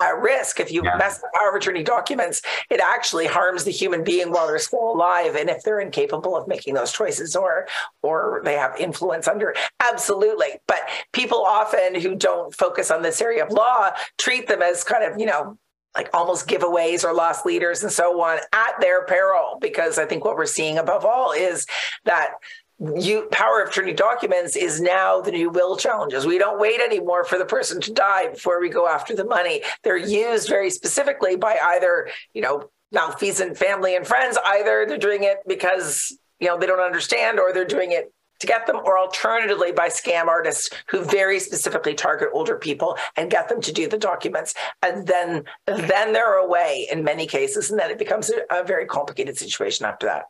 [0.00, 0.60] at risk.
[0.60, 0.96] If you yeah.
[0.96, 4.92] mess the power of attorney documents, it actually harms the human being while they're still
[4.92, 5.34] alive.
[5.34, 7.66] And if they're incapable of making those choices or
[8.02, 9.54] or they have influence under.
[9.80, 10.60] Absolutely.
[10.66, 10.80] But
[11.12, 15.18] people often who don't focus on this area of law treat them as kind of,
[15.18, 15.56] you know,
[15.96, 19.56] like almost giveaways or loss leaders and so on at their peril.
[19.60, 21.66] Because I think what we're seeing above all is
[22.04, 22.32] that
[22.80, 22.98] Mm-hmm.
[22.98, 26.26] you power of attorney documents is now the new will challenges.
[26.26, 29.62] We don't wait anymore for the person to die before we go after the money.
[29.82, 34.36] They're used very specifically by either, you know, malfeasant family and friends.
[34.44, 38.46] Either they're doing it because, you know, they don't understand or they're doing it to
[38.46, 43.48] get them, or alternatively by scam artists who very specifically target older people and get
[43.48, 44.52] them to do the documents.
[44.82, 47.70] And then then they're away in many cases.
[47.70, 50.26] And then it becomes a, a very complicated situation after that.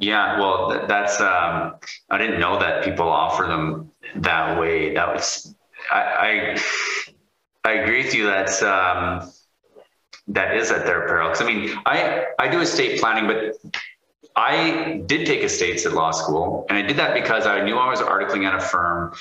[0.00, 1.74] Yeah, well, th- that's um,
[2.10, 4.94] I didn't know that people offer them that way.
[4.94, 5.54] That was
[5.90, 6.56] I
[7.64, 8.26] I, I agree with you.
[8.26, 9.30] That's um,
[10.28, 11.30] that is at their peril.
[11.30, 13.54] Because I mean, I I do estate planning, but
[14.36, 17.88] I did take estates at law school, and I did that because I knew I
[17.88, 19.14] was articling at a firm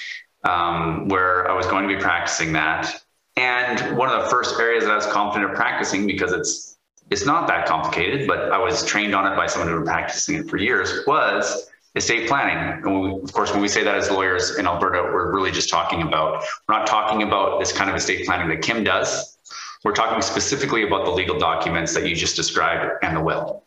[0.43, 3.01] um, where I was going to be practicing that.
[3.38, 6.74] And one of the first areas that I was confident of practicing because it's
[7.12, 9.93] it's not that complicated, but I was trained on it by someone who had been
[9.93, 12.84] practicing it for years, was estate planning.
[12.84, 15.70] And we, of course, when we say that as lawyers in Alberta, we're really just
[15.70, 19.38] talking about, we're not talking about this kind of estate planning that Kim does.
[19.84, 23.64] We're talking specifically about the legal documents that you just described and the will.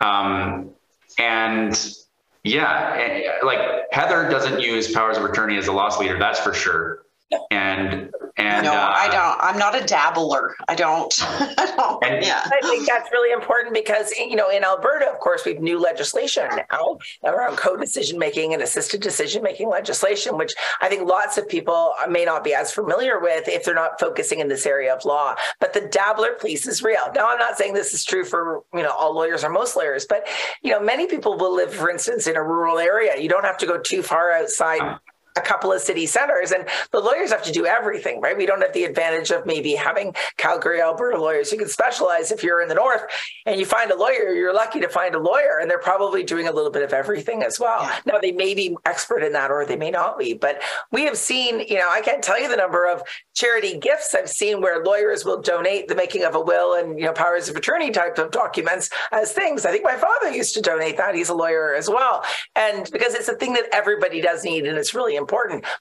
[0.00, 0.70] Um,
[1.18, 1.94] and
[2.42, 3.60] yeah, eh, like
[3.92, 7.04] Heather doesn't use powers of attorney as a loss leader, that's for sure.
[7.50, 8.10] And
[8.46, 9.38] and no, uh, I don't.
[9.40, 10.54] I'm not a dabbler.
[10.68, 11.12] I don't.
[11.22, 12.42] I don't and, yeah.
[12.44, 15.78] I think that's really important because you know in Alberta, of course, we have new
[15.78, 21.48] legislation now around co-decision making and assisted decision making legislation, which I think lots of
[21.48, 25.04] people may not be as familiar with if they're not focusing in this area of
[25.04, 25.34] law.
[25.60, 27.12] But the dabbler piece is real.
[27.14, 30.06] Now, I'm not saying this is true for you know all lawyers or most lawyers,
[30.06, 30.26] but
[30.62, 33.20] you know many people will live, for instance, in a rural area.
[33.20, 34.98] You don't have to go too far outside
[35.36, 38.60] a couple of city centers and the lawyers have to do everything right we don't
[38.60, 42.68] have the advantage of maybe having calgary alberta lawyers who can specialize if you're in
[42.68, 43.02] the north
[43.44, 46.46] and you find a lawyer you're lucky to find a lawyer and they're probably doing
[46.46, 47.98] a little bit of everything as well yeah.
[48.06, 50.62] now they may be expert in that or they may not be but
[50.92, 53.02] we have seen you know i can't tell you the number of
[53.34, 57.06] charity gifts i've seen where lawyers will donate the making of a will and you
[57.06, 60.62] know powers of attorney type of documents as things i think my father used to
[60.62, 62.22] donate that he's a lawyer as well
[62.54, 65.23] and because it's a thing that everybody does need and it's really important.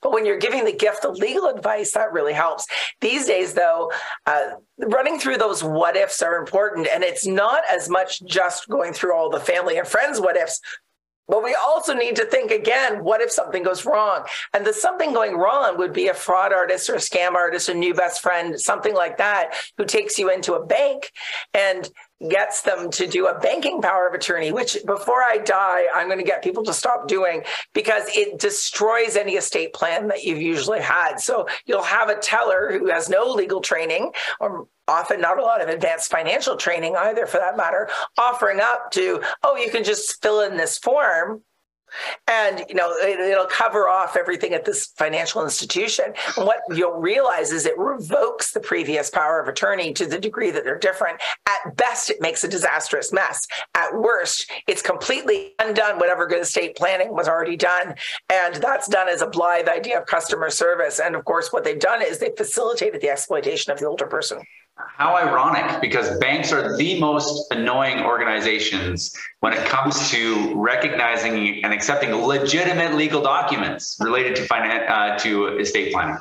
[0.02, 2.68] But when you're giving the gift of legal advice, that really helps.
[3.02, 3.92] These days, though,
[4.26, 6.88] uh, running through those what ifs are important.
[6.88, 10.60] And it's not as much just going through all the family and friends what ifs,
[11.28, 14.26] but we also need to think again what if something goes wrong?
[14.54, 17.74] And the something going wrong would be a fraud artist or a scam artist, a
[17.74, 21.12] new best friend, something like that, who takes you into a bank
[21.54, 21.90] and
[22.30, 26.20] gets them to do a banking power of attorney, which before I die, I'm going
[26.20, 27.44] to get people to stop doing
[27.74, 31.20] because it destroys any estate plan that you've usually had.
[31.20, 35.62] So you'll have a teller who has no legal training or often not a lot
[35.62, 40.22] of advanced financial training either for that matter offering up to oh you can just
[40.22, 41.42] fill in this form
[42.28, 46.06] and you know it, will cover off everything at this financial institution.
[46.38, 50.52] And what you'll realize is it revokes the previous power of attorney to the degree
[50.52, 51.20] that they're different.
[51.48, 53.46] At best it makes a disastrous mess.
[53.76, 57.96] At worst it's completely undone whatever good estate planning was already done.
[58.30, 61.00] And that's done as a blithe idea of customer service.
[61.00, 64.40] And of course what they've done is they facilitated the exploitation of the older person
[64.76, 71.74] how ironic, because banks are the most annoying organizations when it comes to recognizing and
[71.74, 76.18] accepting legitimate legal documents related to finance, uh, to estate planning.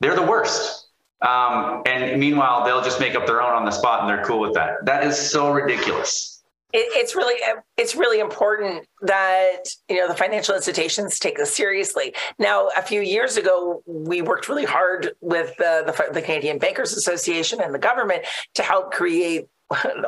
[0.00, 0.88] They're the worst.
[1.22, 4.40] Um, and meanwhile, they'll just make up their own on the spot, and they're cool
[4.40, 4.84] with that.
[4.84, 6.35] That is so ridiculous
[6.76, 7.34] it, it's really
[7.76, 12.14] it's really important that you know the financial institutions take this seriously.
[12.38, 16.92] Now, a few years ago, we worked really hard with the, the, the Canadian Bankers
[16.92, 18.24] Association and the government
[18.54, 19.46] to help create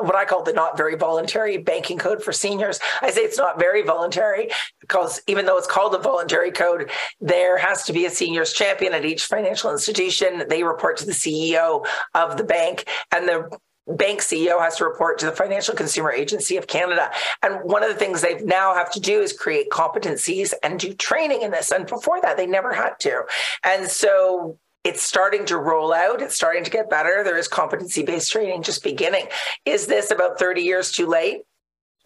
[0.01, 2.79] what I call the not very voluntary banking code for seniors.
[3.01, 4.49] I say it's not very voluntary
[4.79, 8.93] because even though it's called a voluntary code, there has to be a seniors champion
[8.93, 10.45] at each financial institution.
[10.47, 13.59] They report to the CEO of the bank, and the
[13.89, 17.11] bank CEO has to report to the Financial Consumer Agency of Canada.
[17.43, 20.93] And one of the things they now have to do is create competencies and do
[20.93, 21.71] training in this.
[21.71, 23.23] And before that, they never had to.
[23.63, 26.21] And so it's starting to roll out.
[26.21, 27.21] It's starting to get better.
[27.23, 29.27] There is competency based training just beginning.
[29.65, 31.41] Is this about 30 years too late?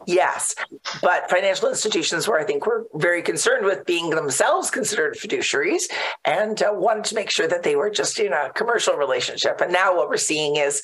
[0.06, 0.54] Yes,
[1.02, 5.84] but financial institutions where I think we're very concerned with being themselves considered fiduciaries
[6.26, 9.62] and uh, wanted to make sure that they were just in a commercial relationship.
[9.62, 10.82] And now what we're seeing is,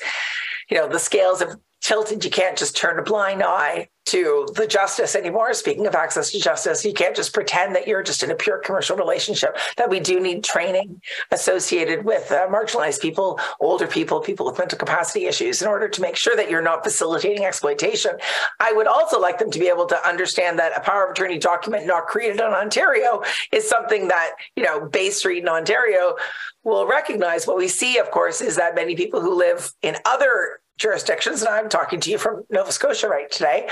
[0.70, 2.24] you know, the scales have tilted.
[2.24, 5.54] You can't just turn a blind eye to the justice anymore.
[5.54, 8.58] Speaking of access to justice, you can't just pretend that you're just in a pure
[8.58, 9.58] commercial relationship.
[9.78, 11.02] That we do need training
[11.32, 16.02] associated with uh, marginalized people, older people, people with mental capacity issues, in order to
[16.02, 18.12] make sure that you're not facilitating exploitation.
[18.60, 21.38] I would also like them to be able to understand that a power of attorney
[21.38, 26.16] document not created in Ontario is something that you know Bay Street in Ontario
[26.64, 27.46] will recognize.
[27.46, 31.50] What we see, of course, is that many people who live in other jurisdictions, and
[31.50, 33.68] I'm talking to you from Nova Scotia right today,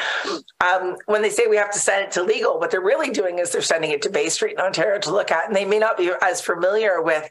[0.61, 3.39] um, when they say we have to send it to legal, what they're really doing
[3.39, 5.79] is they're sending it to Bay Street in Ontario to look at, and they may
[5.79, 7.29] not be as familiar with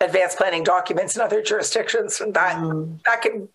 [0.00, 2.20] advanced planning documents in other jurisdictions.
[2.20, 3.02] And that mm.
[3.04, 3.48] that can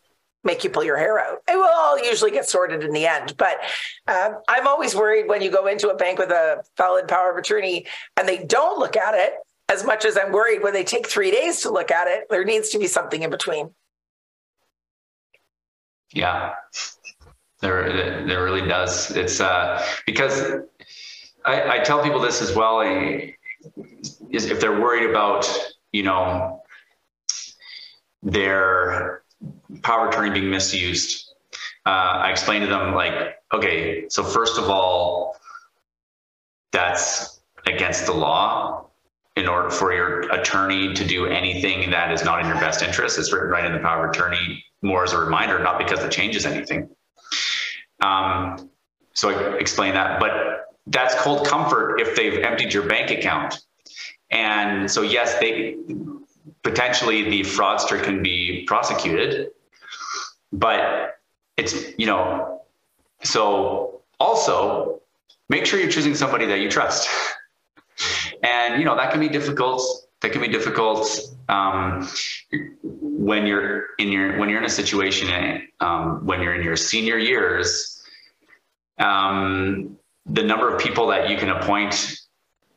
[0.43, 1.39] make you pull your hair out.
[1.49, 3.35] It will all usually get sorted in the end.
[3.35, 3.57] But
[4.07, 7.37] um, I'm always worried when you go into a bank with a valid power of
[7.37, 9.33] attorney and they don't look at it
[9.69, 12.27] as much as I'm worried when they take three days to look at it.
[12.29, 13.71] There needs to be something in between.
[16.15, 16.53] Yeah,
[17.59, 19.11] there, there really does.
[19.11, 20.41] It's uh, because
[21.45, 22.79] I, I tell people this as well.
[24.29, 25.45] Is if they're worried about,
[25.91, 26.63] you know,
[28.23, 29.23] their
[29.81, 31.33] power attorney being misused,
[31.85, 31.89] uh,
[32.23, 35.35] I explain to them like, okay, so first of all,
[36.71, 38.87] that's against the law
[39.35, 43.19] in order for your attorney to do anything that is not in your best interest.
[43.19, 46.11] It's written right in the power of attorney more as a reminder, not because it
[46.11, 46.89] changes anything.
[48.01, 48.69] Um,
[49.13, 53.59] so I explain that, but that's cold comfort if they've emptied your bank account.
[54.31, 55.75] And so, yes, they
[56.63, 59.49] potentially the fraudster can be prosecuted,
[60.51, 61.19] but
[61.57, 62.61] it's, you know,
[63.23, 65.01] so also
[65.49, 67.09] make sure you're choosing somebody that you trust.
[68.45, 69.81] and, you know, that can be difficult.
[70.21, 71.07] That can be difficult
[71.49, 72.07] um,
[72.91, 77.17] when you're in your when you're in a situation um, when you're in your senior
[77.17, 78.03] years.
[78.97, 82.17] Um, the number of people that you can appoint,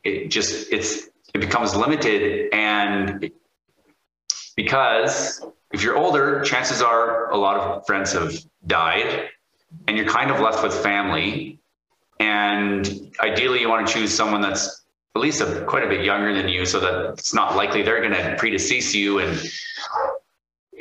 [0.03, 3.31] it just it's it becomes limited, and
[4.55, 8.33] because if you're older, chances are a lot of friends have
[8.67, 9.29] died,
[9.87, 11.59] and you're kind of left with family.
[12.19, 14.83] And ideally, you want to choose someone that's
[15.15, 18.01] at least a, quite a bit younger than you, so that it's not likely they're
[18.01, 19.39] going to predecease you, and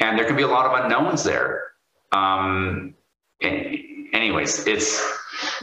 [0.01, 1.73] and there can be a lot of unknowns there.
[2.13, 2.95] Um,
[3.41, 5.01] anyways, it's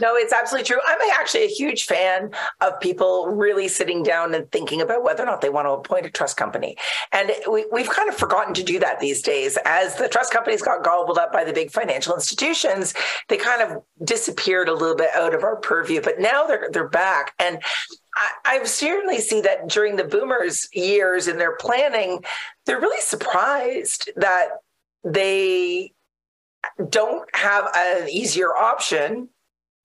[0.00, 0.80] no, it's absolutely true.
[0.86, 5.26] I'm actually a huge fan of people really sitting down and thinking about whether or
[5.26, 6.76] not they want to appoint a trust company.
[7.12, 9.58] And we, we've kind of forgotten to do that these days.
[9.64, 12.94] As the trust companies got gobbled up by the big financial institutions,
[13.28, 16.00] they kind of disappeared a little bit out of our purview.
[16.00, 17.34] But now they're they're back.
[17.38, 17.60] And
[18.14, 22.24] I, I certainly see that during the boomers' years in their planning,
[22.64, 24.48] they're really surprised that
[25.04, 25.92] they
[26.88, 29.28] don't have an easier option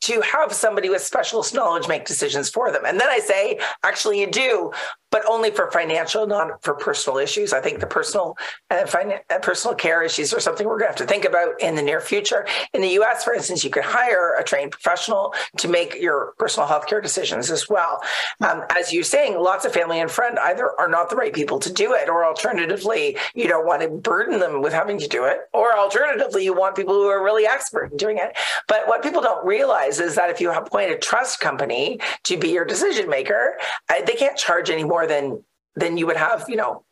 [0.02, 2.86] to have somebody with specialist knowledge make decisions for them.
[2.86, 4.72] And then I say, actually, you do,
[5.12, 7.54] but only for financial, not for personal issues.
[7.54, 8.38] I think the personal
[8.70, 8.86] uh,
[9.30, 11.82] uh, personal care issues are something we're going to have to think about in the
[11.82, 12.48] near future.
[12.74, 16.68] In the U.S., for instance, you could hire a trained professional to make your personal
[16.68, 18.02] health care decisions as well.
[18.40, 21.60] Um, as you're saying, lots of family and friend either are not the right people
[21.60, 25.26] to do it, or alternatively, you don't want to burden them with having to do
[25.26, 28.38] it, or alternatively, you want people who are really expert in doing it.
[28.68, 32.50] But what people don't realize is that if you appoint a trust company to be
[32.50, 33.58] your decision maker,
[33.90, 35.44] uh, they can't charge any more more than
[35.76, 36.84] than you would have, you know,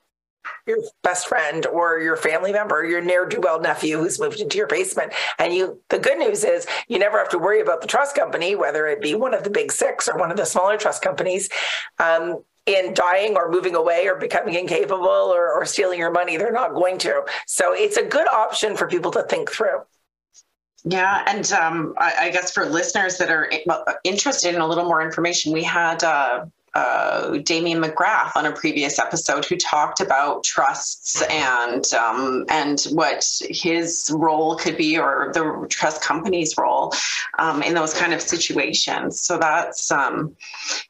[0.66, 4.58] your best friend or your family member, your ne'er do well nephew who's moved into
[4.58, 5.12] your basement.
[5.38, 8.56] And you, the good news is you never have to worry about the trust company,
[8.56, 11.50] whether it be one of the big six or one of the smaller trust companies,
[12.00, 16.38] um, in dying or moving away or becoming incapable or, or stealing your money.
[16.38, 17.24] They're not going to.
[17.48, 19.82] So it's a good option for people to think through.
[20.86, 23.52] Yeah, and um, I, I, guess for listeners that are
[24.06, 26.46] interested in a little more information, we had uh,
[26.76, 33.26] uh, Damien McGrath on a previous episode who talked about trusts and um, and what
[33.50, 36.94] his role could be or the trust company's role
[37.38, 39.20] um, in those kind of situations.
[39.22, 40.36] So that's um,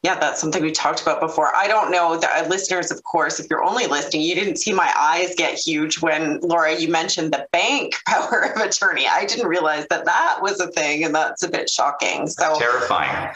[0.04, 1.56] yeah, that's something we talked about before.
[1.56, 4.74] I don't know that uh, listeners, of course, if you're only listening, you didn't see
[4.74, 9.08] my eyes get huge when Laura you mentioned the bank power of attorney.
[9.08, 12.28] I didn't realize that that was a thing, and that's a bit shocking.
[12.28, 13.34] So terrifying.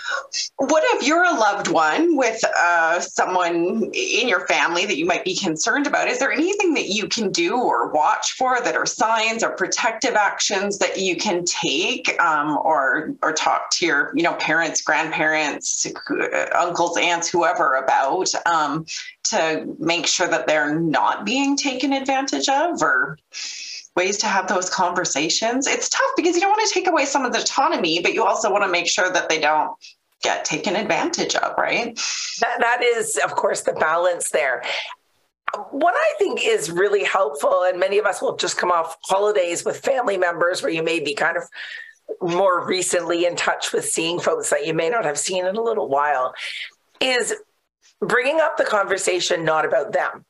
[0.58, 5.06] What if you're a loved one with with uh, someone in your family that you
[5.06, 8.76] might be concerned about, is there anything that you can do or watch for that
[8.76, 14.12] are signs or protective actions that you can take um, or or talk to your
[14.16, 15.88] you know parents, grandparents,
[16.56, 18.86] uncles, aunts, whoever about um,
[19.24, 23.18] to make sure that they're not being taken advantage of or
[23.96, 25.68] ways to have those conversations.
[25.68, 28.24] It's tough because you don't want to take away some of the autonomy, but you
[28.26, 29.72] also want to make sure that they don't
[30.24, 31.96] get taken advantage of, right?
[32.40, 34.64] That, that is, of course, the balance there.
[35.70, 39.64] What I think is really helpful, and many of us will just come off holidays
[39.64, 41.44] with family members where you may be kind of
[42.22, 45.62] more recently in touch with seeing folks that you may not have seen in a
[45.62, 46.34] little while,
[47.00, 47.36] is
[48.00, 50.26] bringing up the conversation not about them.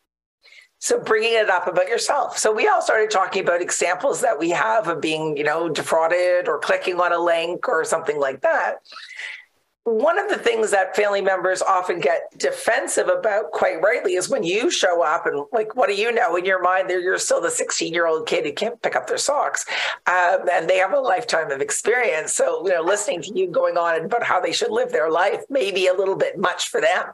[0.80, 2.38] So bringing it up about yourself.
[2.38, 6.50] So we all started talking about examples that we have of being, you know, defrauded
[6.50, 8.80] or clicking on a link or something like that
[9.86, 14.42] one of the things that family members often get defensive about quite rightly is when
[14.44, 16.38] you show up and like what do you know?
[16.38, 19.08] In your mind there you're still the 16 year old kid who can't pick up
[19.08, 19.66] their socks
[20.08, 22.34] um, and they have a lifetime of experience.
[22.34, 25.42] So you know listening to you going on about how they should live their life
[25.50, 27.08] may be a little bit much for them.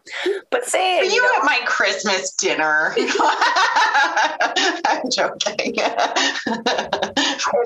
[0.51, 2.93] But saying you, you know, at my christmas dinner.
[4.85, 5.75] I'm joking.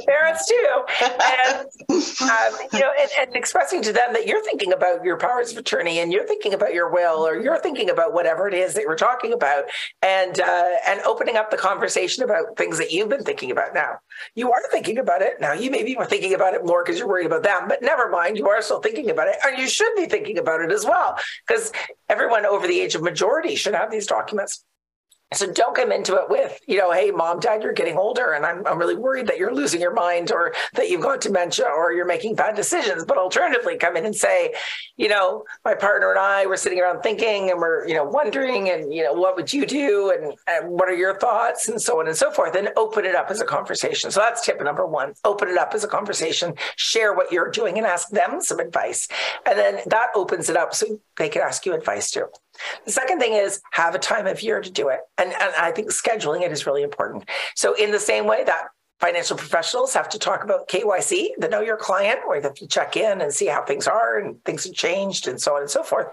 [0.07, 1.67] Parents too and
[2.21, 5.51] um, you know and, and expressing to them that you're thinking about about your powers
[5.51, 8.73] of attorney and you're thinking about your will or you're thinking about whatever it is
[8.73, 9.65] that we're talking about
[10.01, 13.73] and uh, and opening up the conversation about things that you've been thinking about.
[13.73, 13.99] Now
[14.35, 15.39] you are thinking about it.
[15.39, 18.09] Now you maybe are thinking about it more because you're worried about them but never
[18.09, 20.85] mind you are still thinking about it and you should be thinking about it as
[20.85, 21.17] well
[21.47, 21.71] because
[22.09, 24.63] everyone over the age of majority should have these documents
[25.35, 28.45] so don't come into it with, you know, hey, mom, dad, you're getting older and
[28.45, 31.93] I'm, I'm really worried that you're losing your mind or that you've got dementia or
[31.93, 33.05] you're making bad decisions.
[33.05, 34.53] But alternatively, come in and say,
[34.97, 38.69] you know, my partner and I were sitting around thinking and we're, you know, wondering
[38.69, 41.99] and, you know, what would you do and, and what are your thoughts and so
[41.99, 44.11] on and so forth and open it up as a conversation.
[44.11, 47.77] So that's tip number one open it up as a conversation, share what you're doing
[47.77, 49.07] and ask them some advice.
[49.45, 52.27] And then that opens it up so they can ask you advice too.
[52.85, 54.99] The second thing is have a time of year to do it.
[55.17, 57.29] And, and I think scheduling it is really important.
[57.55, 58.67] So, in the same way that
[58.99, 62.95] financial professionals have to talk about KYC, the know your client, they have to check
[62.95, 65.83] in and see how things are and things have changed and so on and so
[65.83, 66.07] forth.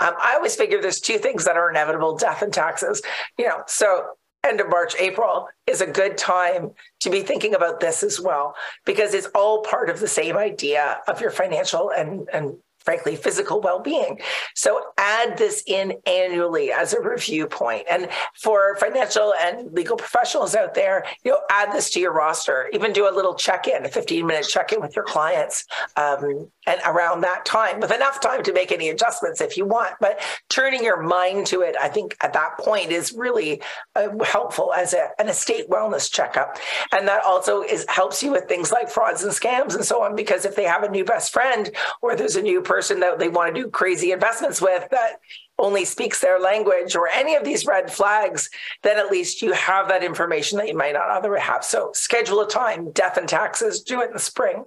[0.00, 3.00] Um, I always figure there's two things that are inevitable death and taxes.
[3.38, 4.06] You know, so
[4.44, 8.56] end of March, April is a good time to be thinking about this as well,
[8.84, 13.60] because it's all part of the same idea of your financial and, and frankly, physical
[13.60, 14.20] well being.
[14.54, 17.86] So add this in annually as a review point.
[17.90, 18.08] And
[18.40, 22.68] for financial and legal professionals out there, you know, add this to your roster.
[22.72, 25.64] Even do a little check in, a 15 minute check in with your clients
[25.96, 29.94] um, and around that time with enough time to make any adjustments if you want.
[30.00, 33.60] But turning your mind to it, I think at that point is really
[33.96, 36.58] uh, helpful as a, an estate wellness checkup.
[36.92, 40.14] And that also is helps you with things like frauds and scams and so on,
[40.14, 43.28] because if they have a new best friend or there's a new person that they
[43.28, 45.20] want to do crazy investments with that
[45.58, 48.50] only speaks their language or any of these red flags,
[48.82, 51.64] then at least you have that information that you might not otherwise have.
[51.64, 54.64] So schedule a time, death and taxes, do it in the spring.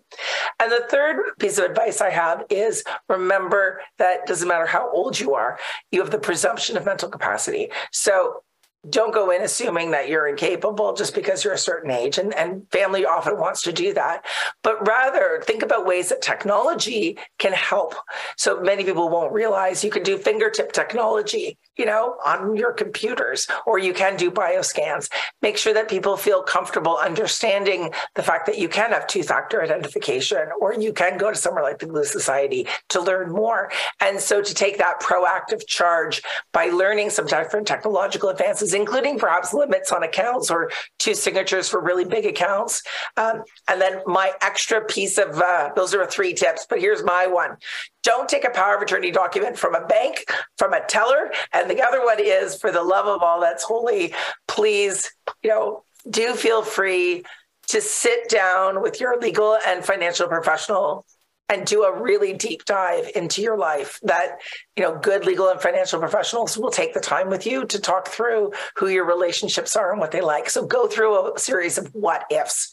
[0.60, 5.20] And the third piece of advice I have is remember that doesn't matter how old
[5.20, 5.60] you are,
[5.92, 7.70] you have the presumption of mental capacity.
[7.92, 8.44] So
[8.90, 12.70] don't go in assuming that you're incapable just because you're a certain age and, and
[12.72, 14.26] family often wants to do that.
[14.64, 17.96] But rather think about ways that technology can help.
[18.38, 23.48] So many people won't realize you can do fingertip technology you know on your computers
[23.66, 25.10] or you can do bioscans.
[25.42, 30.48] Make sure that people feel comfortable understanding the fact that you can have two-factor identification
[30.60, 33.72] or you can go to somewhere like the Gluu Society to learn more.
[34.00, 36.22] And so to take that proactive charge
[36.54, 40.70] by learning some different technological advances including perhaps limits on accounts or
[41.00, 42.84] two signatures for really big accounts.
[43.18, 47.26] Um, and then my extra piece of uh, those are three tips, but here's my
[47.26, 47.58] one.
[48.04, 50.26] Don't take a power of attorney document from a bank,
[50.58, 51.32] from a teller.
[51.54, 54.14] And the other one is for the love of all that's holy,
[54.48, 55.12] please,
[55.42, 57.24] you know, do feel free
[57.68, 61.06] to sit down with your legal and financial professional
[61.50, 64.40] and do a really deep dive into your life that
[64.76, 68.08] you know good legal and financial professionals will take the time with you to talk
[68.08, 70.50] through who your relationships are and what they like.
[70.50, 72.72] So go through a series of what ifs.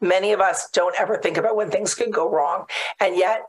[0.00, 2.64] Many of us don't ever think about when things could go wrong.
[3.00, 3.42] And yet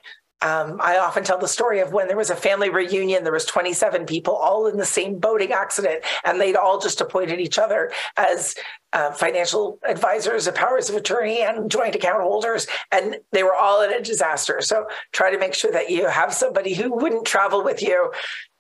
[0.45, 3.23] um, I often tell the story of when there was a family reunion.
[3.23, 7.39] There was 27 people all in the same boating accident, and they'd all just appointed
[7.39, 8.53] each other as
[8.93, 13.91] uh, financial advisors, powers of attorney, and joint account holders, and they were all in
[13.91, 14.61] a disaster.
[14.61, 18.11] So try to make sure that you have somebody who wouldn't travel with you,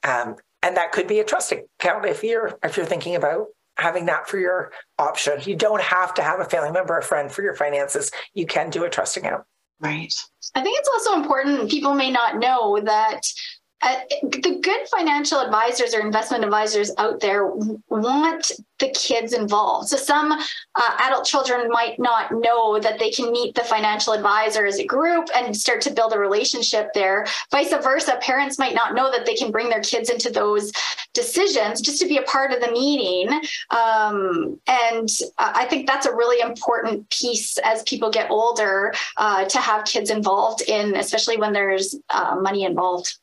[0.01, 3.45] um, and that could be a trust account if you're if you're thinking about
[3.77, 5.39] having that for your option.
[5.43, 8.09] You don't have to have a family member or friend for your finances.
[8.33, 9.43] You can do a trust account.
[9.79, 10.13] Right.
[10.55, 13.21] I think it's also important, people may not know that
[13.85, 17.45] uh, the good financial advisors or investment advisors out there
[17.89, 19.89] want the kids involved.
[19.89, 24.65] So some uh, adult children might not know that they can meet the financial advisor
[24.65, 27.25] as a group and start to build a relationship there.
[27.51, 30.71] Vice versa, parents might not know that they can bring their kids into those
[31.13, 33.29] decisions just to be a part of the meeting.
[33.69, 39.59] Um, and I think that's a really important piece as people get older uh, to
[39.59, 43.17] have kids involved in, especially when there's uh, money involved.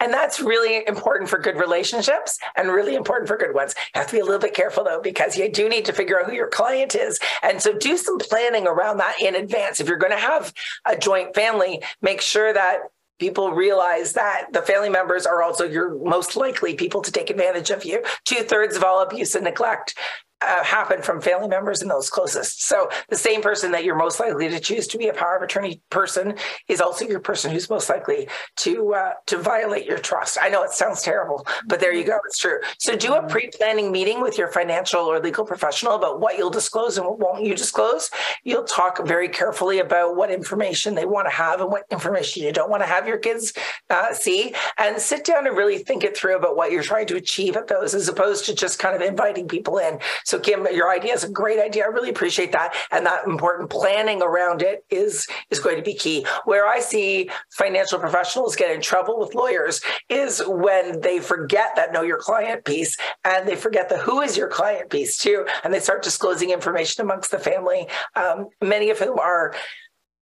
[0.00, 3.74] And that's really important for good relationships and really important for good ones.
[3.94, 6.20] You have to be a little bit careful though, because you do need to figure
[6.20, 7.18] out who your client is.
[7.42, 9.80] And so do some planning around that in advance.
[9.80, 10.52] If you're going to have
[10.86, 12.78] a joint family, make sure that
[13.18, 17.70] people realize that the family members are also your most likely people to take advantage
[17.70, 18.02] of you.
[18.24, 19.94] Two thirds of all abuse and neglect
[20.42, 22.66] uh, happen from family members and those closest.
[22.66, 25.42] So the same person that you're most likely to choose to be a power of
[25.42, 26.34] attorney person
[26.68, 30.38] is also your person who's most likely to uh, to violate your trust.
[30.40, 32.18] I know it sounds terrible, but there you go.
[32.26, 32.58] It's true.
[32.78, 33.28] So do a mm-hmm.
[33.28, 37.44] pre-planning meeting with your financial or legal professional about what you'll disclose and what won't
[37.44, 38.10] you disclose.
[38.44, 42.52] You'll talk very carefully about what information they want to have and what information you
[42.52, 43.52] don't want to have your kids
[43.90, 47.16] uh, see, and sit down and really think it through about what you're trying to
[47.16, 49.98] achieve at those, as opposed to just kind of inviting people in.
[50.30, 51.82] So, Kim, your idea is a great idea.
[51.82, 52.72] I really appreciate that.
[52.92, 56.24] And that important planning around it is, is going to be key.
[56.44, 61.92] Where I see financial professionals get in trouble with lawyers is when they forget that
[61.92, 65.46] know your client piece and they forget the who is your client piece too.
[65.64, 69.52] And they start disclosing information amongst the family, um, many of whom are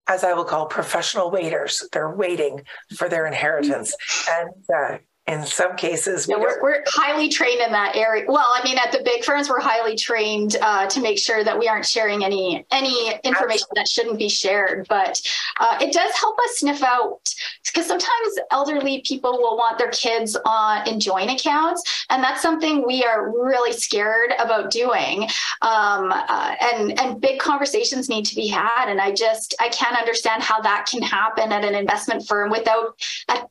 [0.08, 1.86] as I will call professional waiters.
[1.92, 2.62] They're waiting
[2.96, 3.94] for their inheritance.
[4.30, 4.98] And uh,
[5.28, 8.90] in some cases we we're, we're, highly trained in that area well i mean at
[8.90, 12.64] the big firms we're highly trained uh, to make sure that we aren't sharing any
[12.70, 13.74] any information Absolutely.
[13.74, 15.20] that shouldn't be shared but
[15.60, 17.32] uh, it does help us sniff out
[17.66, 22.86] because sometimes elderly people will want their kids on in joint accounts and that's something
[22.86, 25.24] we are really scared about doing
[25.60, 29.96] um, uh, and and big conversations need to be had and i just i can't
[29.96, 32.98] understand how that can happen at an investment firm without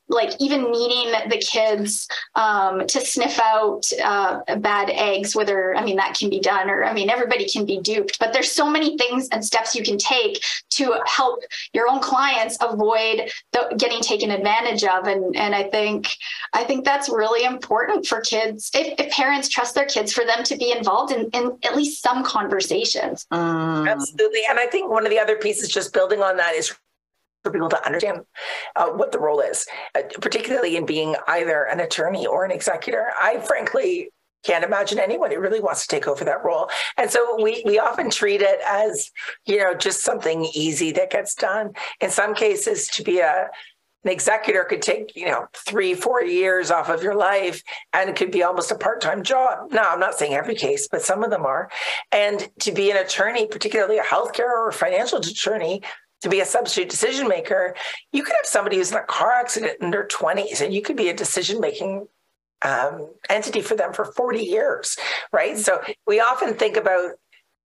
[0.09, 5.83] like even meeting the kids kids um, to sniff out uh, bad eggs, whether, I
[5.83, 8.69] mean, that can be done, or I mean, everybody can be duped, but there's so
[8.69, 10.41] many things and steps you can take
[10.71, 11.43] to help
[11.73, 15.07] your own clients avoid the, getting taken advantage of.
[15.07, 16.15] And, and I think,
[16.53, 20.43] I think that's really important for kids, if, if parents trust their kids, for them
[20.43, 23.25] to be involved in, in at least some conversations.
[23.31, 23.89] Mm.
[23.89, 24.41] Absolutely.
[24.49, 26.75] And I think one of the other pieces, just building on that, is
[27.47, 28.21] for people to understand
[28.75, 33.07] uh, what the role is, uh, particularly in being either an attorney or an executor.
[33.19, 34.09] I frankly
[34.43, 36.69] can't imagine anyone who really wants to take over that role.
[36.97, 39.11] And so we we often treat it as,
[39.45, 41.73] you know, just something easy that gets done.
[42.01, 43.49] In some cases, to be a
[44.03, 48.15] an executor could take, you know, three, four years off of your life and it
[48.15, 49.71] could be almost a part-time job.
[49.71, 51.69] Now, I'm not saying every case, but some of them are.
[52.11, 55.81] And to be an attorney, particularly a healthcare or financial attorney,
[56.21, 57.75] to be a substitute decision maker,
[58.11, 60.97] you could have somebody who's in a car accident in their 20s and you could
[60.97, 62.07] be a decision making
[62.63, 64.97] um, entity for them for 40 years,
[65.31, 65.57] right?
[65.57, 67.11] So we often think about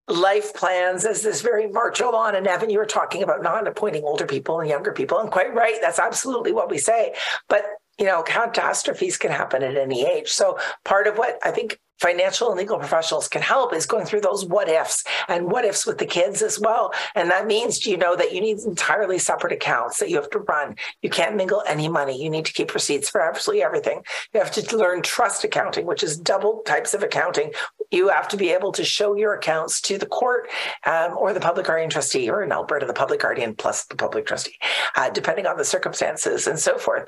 [0.07, 2.35] life plans as this very march on.
[2.35, 5.53] And Evan, you were talking about not appointing older people and younger people, and quite
[5.53, 5.77] right.
[5.81, 7.13] That's absolutely what we say.
[7.47, 7.63] But
[7.99, 10.29] you know, catastrophes can happen at any age.
[10.29, 14.21] So part of what I think financial and legal professionals can help is going through
[14.21, 16.93] those what ifs and what ifs with the kids as well.
[17.15, 20.39] And that means, you know, that you need entirely separate accounts that you have to
[20.39, 20.75] run.
[21.01, 22.21] You can't mingle any money.
[22.21, 24.03] You need to keep receipts for absolutely everything.
[24.33, 27.51] You have to learn trust accounting, which is double types of accounting.
[27.91, 30.49] You have to be able to show your accounts to the court
[30.85, 34.25] um, or the public guardian trustee, or in Alberta, the public guardian plus the public
[34.25, 34.57] trustee,
[34.95, 37.07] uh, depending on the circumstances and so forth.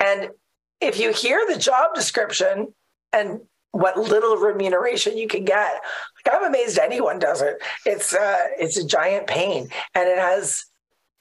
[0.00, 0.30] And
[0.80, 2.74] if you hear the job description
[3.12, 3.40] and
[3.74, 5.80] what little remuneration you can get.
[6.24, 7.58] Like I'm amazed anyone does it.
[7.84, 10.66] It's uh, it's a giant pain, and it has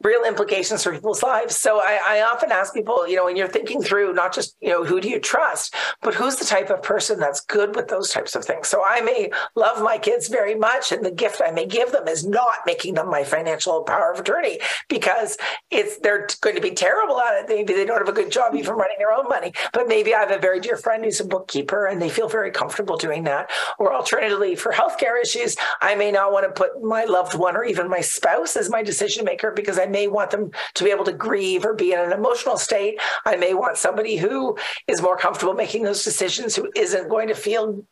[0.01, 1.55] real implications for people's lives.
[1.55, 4.69] So I, I, often ask people, you know, when you're thinking through not just, you
[4.69, 8.09] know, who do you trust, but who's the type of person that's good with those
[8.09, 8.67] types of things.
[8.67, 12.07] So I may love my kids very much, and the gift I may give them
[12.07, 14.59] is not making them my financial power of attorney
[14.89, 15.37] because
[15.71, 17.49] it's they're going to be terrible at it.
[17.49, 19.53] Maybe they don't have a good job even running their own money.
[19.71, 22.51] But maybe I have a very dear friend who's a bookkeeper and they feel very
[22.51, 23.49] comfortable doing that.
[23.79, 27.63] Or alternatively, for healthcare issues, I may not want to put my loved one or
[27.63, 31.05] even my spouse as my decision maker because I may want them to be able
[31.05, 32.99] to grieve or be in an emotional state.
[33.25, 34.57] I may want somebody who
[34.87, 37.85] is more comfortable making those decisions, who isn't going to feel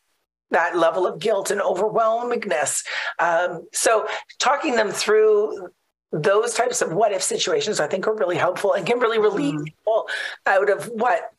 [0.51, 2.85] that level of guilt and overwhelmingness.
[3.19, 4.07] Um, so,
[4.39, 5.69] talking them through
[6.11, 9.55] those types of what if situations, I think, are really helpful and can really relieve
[9.55, 9.63] mm.
[9.63, 10.07] people
[10.45, 11.31] out of what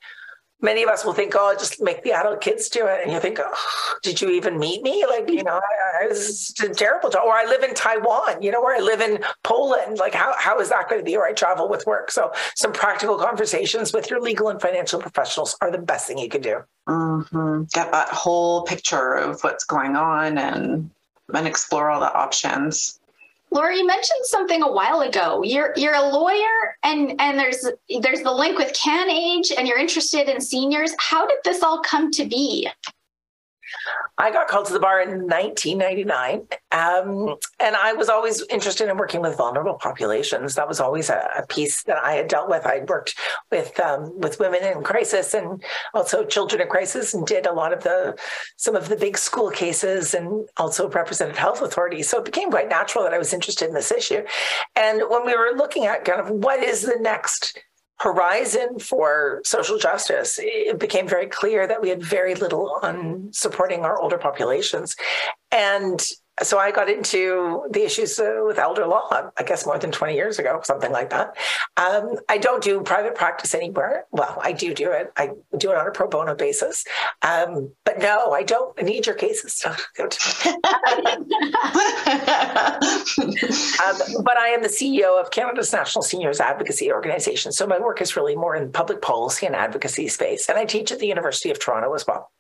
[0.63, 3.01] many of us will think, oh, just make the adult kids do it.
[3.03, 5.05] And you think, oh, did you even meet me?
[5.07, 7.25] Like, you know, I, I was a terrible job.
[7.27, 9.99] Or I live in Taiwan, you know, or I live in Poland.
[9.99, 11.17] Like, how, how is that going to be?
[11.17, 12.11] Or I travel with work.
[12.11, 16.29] So some practical conversations with your legal and financial professionals are the best thing you
[16.29, 16.63] can do.
[16.89, 17.65] Mm-hmm.
[17.75, 20.91] Get that whole picture of what's going on and
[21.35, 23.01] and explore all the options.
[23.53, 25.43] Laura, you mentioned something a while ago.
[25.45, 27.65] You're you're a lawyer, and and there's
[28.01, 30.93] there's the link with CanAge, and you're interested in seniors.
[30.99, 32.69] How did this all come to be?
[34.19, 38.97] I got called to the bar in 1999, um, and I was always interested in
[38.97, 40.55] working with vulnerable populations.
[40.55, 42.67] That was always a, a piece that I had dealt with.
[42.67, 43.15] I worked
[43.51, 45.63] with um, with women in crisis and
[45.95, 48.17] also children in crisis, and did a lot of the
[48.57, 52.09] some of the big school cases, and also represented health authorities.
[52.09, 54.23] So it became quite natural that I was interested in this issue.
[54.77, 57.59] And when we were looking at kind of what is the next
[57.99, 63.85] horizon for social justice, it became very clear that we had very little on supporting
[63.85, 64.97] our older populations.
[65.53, 66.05] And
[66.43, 70.15] so I got into the issues uh, with elder law, I guess more than 20
[70.15, 71.37] years ago, something like that.
[71.77, 74.07] Um, I don't do private practice anywhere.
[74.11, 75.13] Well, I do do it.
[75.17, 76.85] I do it on a pro bono basis.
[77.21, 79.63] Um, but no, I don't need your cases.
[83.93, 87.53] um, but I am the CEO of Canada's National Seniors Advocacy Organization.
[87.53, 90.49] So my work is really more in public policy and advocacy space.
[90.49, 92.31] And I teach at the University of Toronto as well.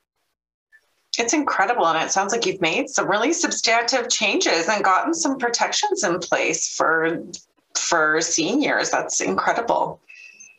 [1.18, 1.86] It's incredible.
[1.86, 6.18] And it sounds like you've made some really substantive changes and gotten some protections in
[6.18, 7.22] place for
[7.76, 8.90] for seniors.
[8.90, 10.00] That's incredible.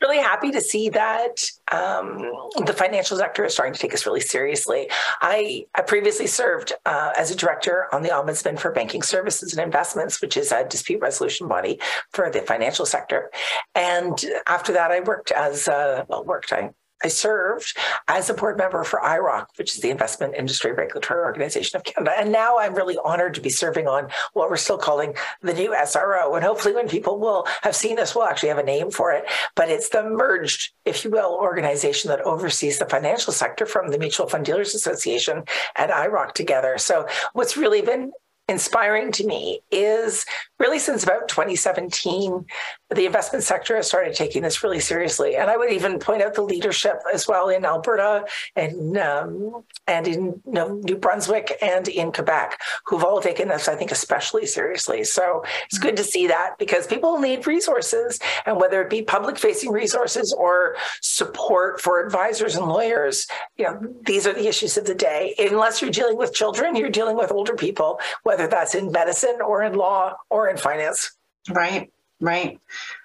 [0.03, 2.29] Really happy to see that um,
[2.65, 4.89] the financial sector is starting to take this really seriously.
[5.21, 9.63] I, I previously served uh, as a director on the Ombudsman for Banking Services and
[9.63, 11.79] Investments, which is a dispute resolution body
[12.11, 13.31] for the financial sector.
[13.75, 16.51] And after that, I worked as uh, well, worked.
[16.51, 16.71] I
[17.03, 17.77] I served
[18.07, 22.13] as a board member for IIROC, which is the Investment Industry Regulatory Organization of Canada.
[22.17, 25.71] And now I'm really honored to be serving on what we're still calling the new
[25.71, 26.35] SRO.
[26.35, 29.25] And hopefully, when people will have seen this, we'll actually have a name for it.
[29.55, 33.99] But it's the merged, if you will, organization that oversees the financial sector from the
[33.99, 35.43] Mutual Fund Dealers Association
[35.75, 36.77] and IIROC together.
[36.77, 38.11] So, what's really been
[38.49, 40.25] inspiring to me is
[40.59, 42.45] really since about 2017,
[42.93, 45.35] the investment sector has started taking this really seriously.
[45.35, 48.25] And I would even point out the leadership as well in Alberta
[48.55, 53.67] and um, and in you know, New Brunswick and in Quebec, who've all taken this,
[53.67, 55.03] I think, especially seriously.
[55.03, 59.71] So it's good to see that because people need resources, and whether it be public-facing
[59.71, 64.95] resources or support for advisors and lawyers, you know, these are the issues of the
[64.95, 65.33] day.
[65.39, 67.99] Unless you're dealing with children, you're dealing with older people,
[68.33, 71.11] whether that's in medicine or in law or in finance.
[71.49, 71.91] Right.
[72.19, 72.59] Right.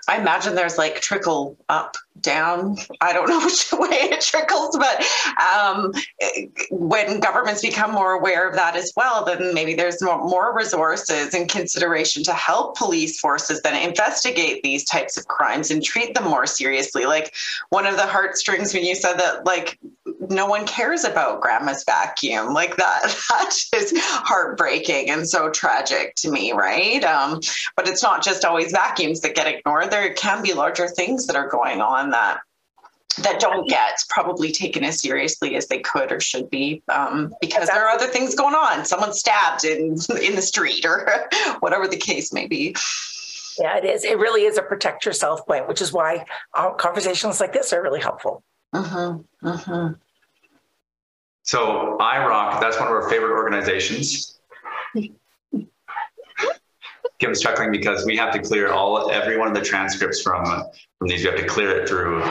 [0.09, 2.77] I imagine there's like trickle up, down.
[3.01, 5.05] I don't know which way it trickles, but
[5.41, 5.93] um,
[6.71, 11.35] when governments become more aware of that as well, then maybe there's more, more resources
[11.35, 16.25] and consideration to help police forces then investigate these types of crimes and treat them
[16.25, 17.07] more seriously.
[17.07, 17.35] Like
[17.71, 19.79] one of the heartstrings when you said that, like
[20.21, 22.53] no one cares about grandma's vacuum.
[22.53, 27.03] Like that that is heartbreaking and so tragic to me right?
[27.05, 27.41] Um,
[27.77, 29.91] but it's not just always vacuums that get ignored.
[29.91, 32.41] There can be larger things that are going on that
[33.23, 37.67] that don't get probably taken as seriously as they could or should be um, because
[37.67, 38.85] there are other things going on.
[38.85, 41.09] Someone stabbed in in the street or
[41.61, 42.75] whatever the case may be.
[43.59, 44.05] Yeah it is.
[44.05, 46.25] It really is a protect yourself point which is why
[46.77, 48.43] conversations like this are really helpful.
[48.73, 49.95] Uh-huh, uh-huh.
[51.49, 54.39] So IIROC, that's one of our favorite organizations.
[57.19, 61.09] Kim's chuckling because we have to clear all every one of the transcripts from from
[61.09, 61.25] these.
[61.25, 62.23] We have to clear it through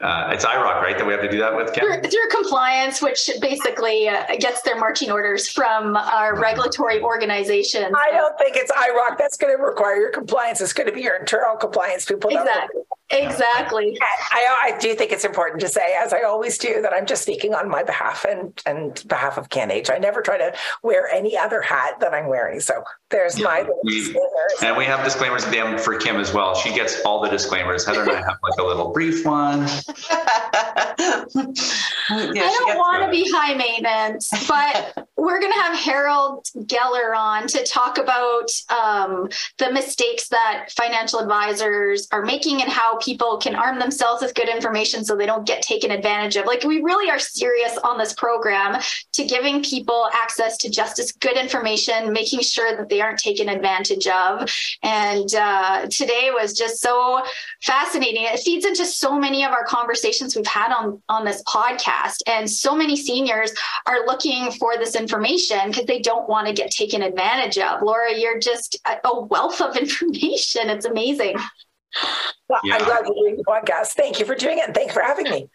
[0.00, 0.98] uh, it's IIROC, right?
[0.98, 1.84] That we have to do that with, Kim?
[1.84, 7.92] Through, through compliance, which basically uh, gets their marching orders from our regulatory organization.
[7.94, 10.60] I don't think it's IIROC that's going to require your compliance.
[10.60, 12.30] It's going to be your internal compliance people.
[12.30, 12.82] Exactly.
[13.10, 13.98] Exactly.
[14.30, 17.22] I, I do think it's important to say, as I always do, that I'm just
[17.22, 19.90] speaking on my behalf and, and behalf of CanAge.
[19.90, 22.60] I never try to wear any other hat that I'm wearing.
[22.60, 23.66] So there's my
[24.62, 26.54] And we have disclaimers at the end for Kim as well.
[26.54, 27.86] She gets all the disclaimers.
[27.86, 29.60] Heather and I have like a little brief one.
[32.10, 37.16] yeah, I don't want to be high maintenance, but we're going to have Harold Geller
[37.16, 43.38] on to talk about um, the mistakes that financial advisors are making and how people
[43.38, 46.44] can arm themselves with good information so they don't get taken advantage of.
[46.44, 48.80] Like, we really are serious on this program
[49.14, 53.48] to giving people access to just as good information, making sure that they aren't taken
[53.48, 54.50] advantage of.
[54.82, 57.22] And uh, today was just so
[57.62, 58.24] fascinating.
[58.24, 62.18] It feeds into so many of our conversations we've had on, on this podcast.
[62.26, 63.52] And so many seniors
[63.86, 67.82] are looking for this information because they don't want to get taken advantage of.
[67.82, 70.70] Laura, you're just a wealth of information.
[70.70, 71.36] It's amazing.
[72.48, 72.76] Well, yeah.
[72.76, 73.88] I'm glad you're doing the podcast.
[73.88, 74.64] Thank you for doing it.
[74.66, 75.48] And thanks for having me.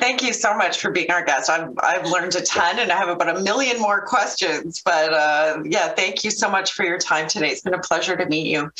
[0.00, 1.48] Thank you so much for being our guest.
[1.48, 4.82] I've, I've learned a ton and I have about a million more questions.
[4.84, 7.50] But uh, yeah, thank you so much for your time today.
[7.50, 8.72] It's been a pleasure to meet you.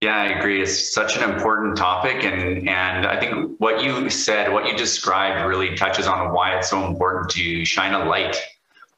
[0.00, 0.62] Yeah, I agree.
[0.62, 5.46] It's such an important topic, and and I think what you said, what you described,
[5.46, 8.34] really touches on why it's so important to shine a light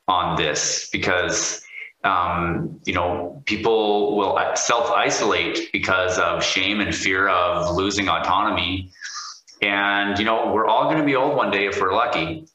[0.06, 1.64] on this because
[2.04, 8.90] um, you know people will self isolate because of shame and fear of losing autonomy,
[9.60, 12.46] and you know we're all going to be old one day if we're lucky,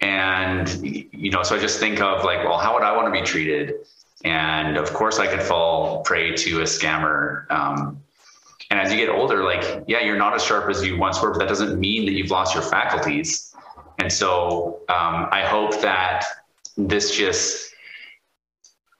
[0.00, 3.20] and you know so I just think of like, well, how would I want to
[3.20, 3.74] be treated?
[4.24, 7.50] And of course, I could fall prey to a scammer.
[7.50, 8.02] Um,
[8.70, 11.30] and as you get older, like, yeah, you're not as sharp as you once were,
[11.30, 13.54] but that doesn't mean that you've lost your faculties.
[13.98, 16.24] And so um, I hope that
[16.76, 17.67] this just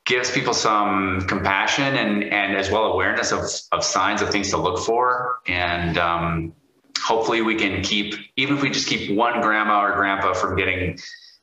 [0.08, 3.40] gives people some compassion and, and as well awareness of,
[3.72, 5.40] of signs of things to look for.
[5.46, 6.54] And um,
[6.98, 10.98] hopefully we can keep, even if we just keep one grandma or grandpa from getting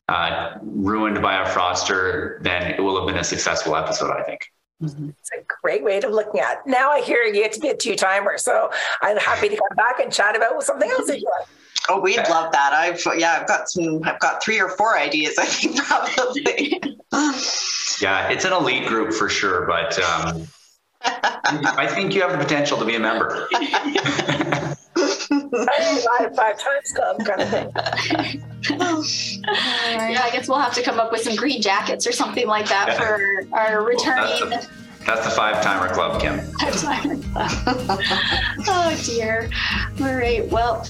[0.08, 4.52] uh, ruined by a fraudster, then it will have been a successful episode, I think.
[4.82, 5.10] Mm-hmm.
[5.10, 6.54] It's a great way of looking at.
[6.54, 6.66] It.
[6.66, 8.70] Now I hear you get to be a two timer, so
[9.00, 11.48] I'm happy to come back and chat about something else if you like.
[11.88, 12.72] Oh, we'd love that.
[12.72, 14.02] I've yeah, I've got some.
[14.04, 15.36] I've got three or four ideas.
[15.38, 16.80] I think probably.
[18.00, 20.46] yeah, it's an elite group for sure, but um,
[21.04, 23.48] I think you have the potential to be a member.
[24.96, 28.42] five, five times club kind of thing.
[28.70, 32.68] yeah, I guess we'll have to come up with some green jackets or something like
[32.68, 32.98] that yeah.
[32.98, 34.50] for our returning.
[34.50, 34.68] That's,
[35.06, 36.40] that's the five timer club, Kim.
[36.58, 37.48] Five timer club.
[38.68, 39.48] oh dear.
[40.00, 40.46] All right.
[40.50, 40.86] Well,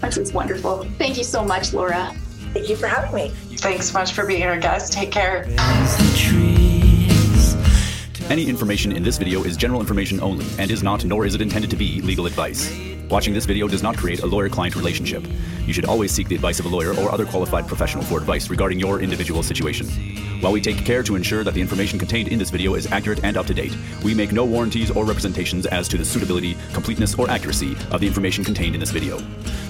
[0.00, 0.84] this is wonderful.
[0.98, 2.14] Thank you so much, Laura.
[2.52, 3.28] Thank you for having me.
[3.58, 4.92] Thanks so much for being our guest.
[4.92, 5.44] Take care.
[8.30, 11.40] Any information in this video is general information only and is not, nor is it
[11.40, 12.70] intended to be, legal advice.
[13.10, 15.26] Watching this video does not create a lawyer client relationship.
[15.66, 18.50] You should always seek the advice of a lawyer or other qualified professional for advice
[18.50, 19.86] regarding your individual situation.
[20.40, 23.24] While we take care to ensure that the information contained in this video is accurate
[23.24, 23.74] and up to date,
[24.04, 28.06] we make no warranties or representations as to the suitability, completeness, or accuracy of the
[28.06, 29.18] information contained in this video.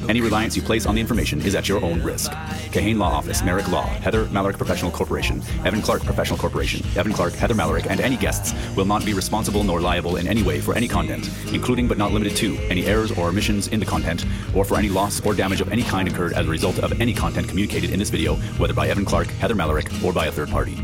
[0.09, 2.33] Any reliance you place on the information is at your own risk.
[2.73, 7.35] Kahane Law Office, Merrick Law, Heather Malarick Professional Corporation, Evan Clark Professional Corporation, Evan Clark,
[7.35, 10.75] Heather Malarick, and any guests will not be responsible nor liable in any way for
[10.75, 14.25] any content, including but not limited to any errors or omissions in the content,
[14.55, 17.15] or for any loss or damage of any kind incurred as a result of any
[17.15, 20.49] content communicated in this video, whether by Evan Clark, Heather Malarick, or by a third
[20.49, 20.77] party.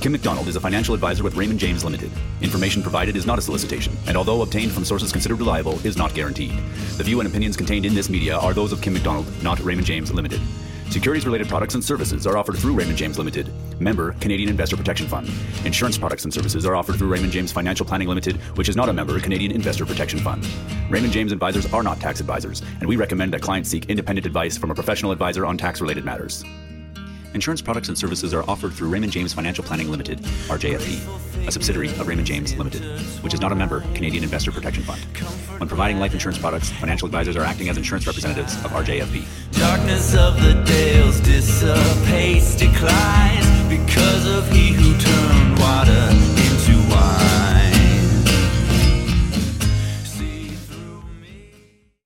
[0.00, 2.10] Kim McDonald is a financial advisor with Raymond James Limited.
[2.42, 6.12] Information provided is not a solicitation, and although obtained from sources considered reliable, is not
[6.12, 6.52] guaranteed.
[6.98, 9.86] The view and opinions contained in this media are those of Kim McDonald, not Raymond
[9.86, 10.42] James Limited.
[10.90, 15.08] Securities related products and services are offered through Raymond James Limited, member Canadian Investor Protection
[15.08, 15.28] Fund.
[15.64, 18.88] Insurance products and services are offered through Raymond James Financial Planning Limited, which is not
[18.88, 20.46] a member Canadian Investor Protection Fund.
[20.90, 24.56] Raymond James advisors are not tax advisors, and we recommend that clients seek independent advice
[24.56, 26.44] from a professional advisor on tax related matters.
[27.34, 31.88] Insurance products and services are offered through Raymond James Financial Planning Limited, RJFP, a subsidiary
[31.88, 32.82] of Raymond James Limited,
[33.22, 35.00] which is not a member Canadian Investor Protection Fund.
[35.58, 39.24] When providing life insurance products, financial advisors are acting as insurance representatives of RJFP.
[39.58, 46.33] Darkness of the dales dissipates, declines because of he who turned water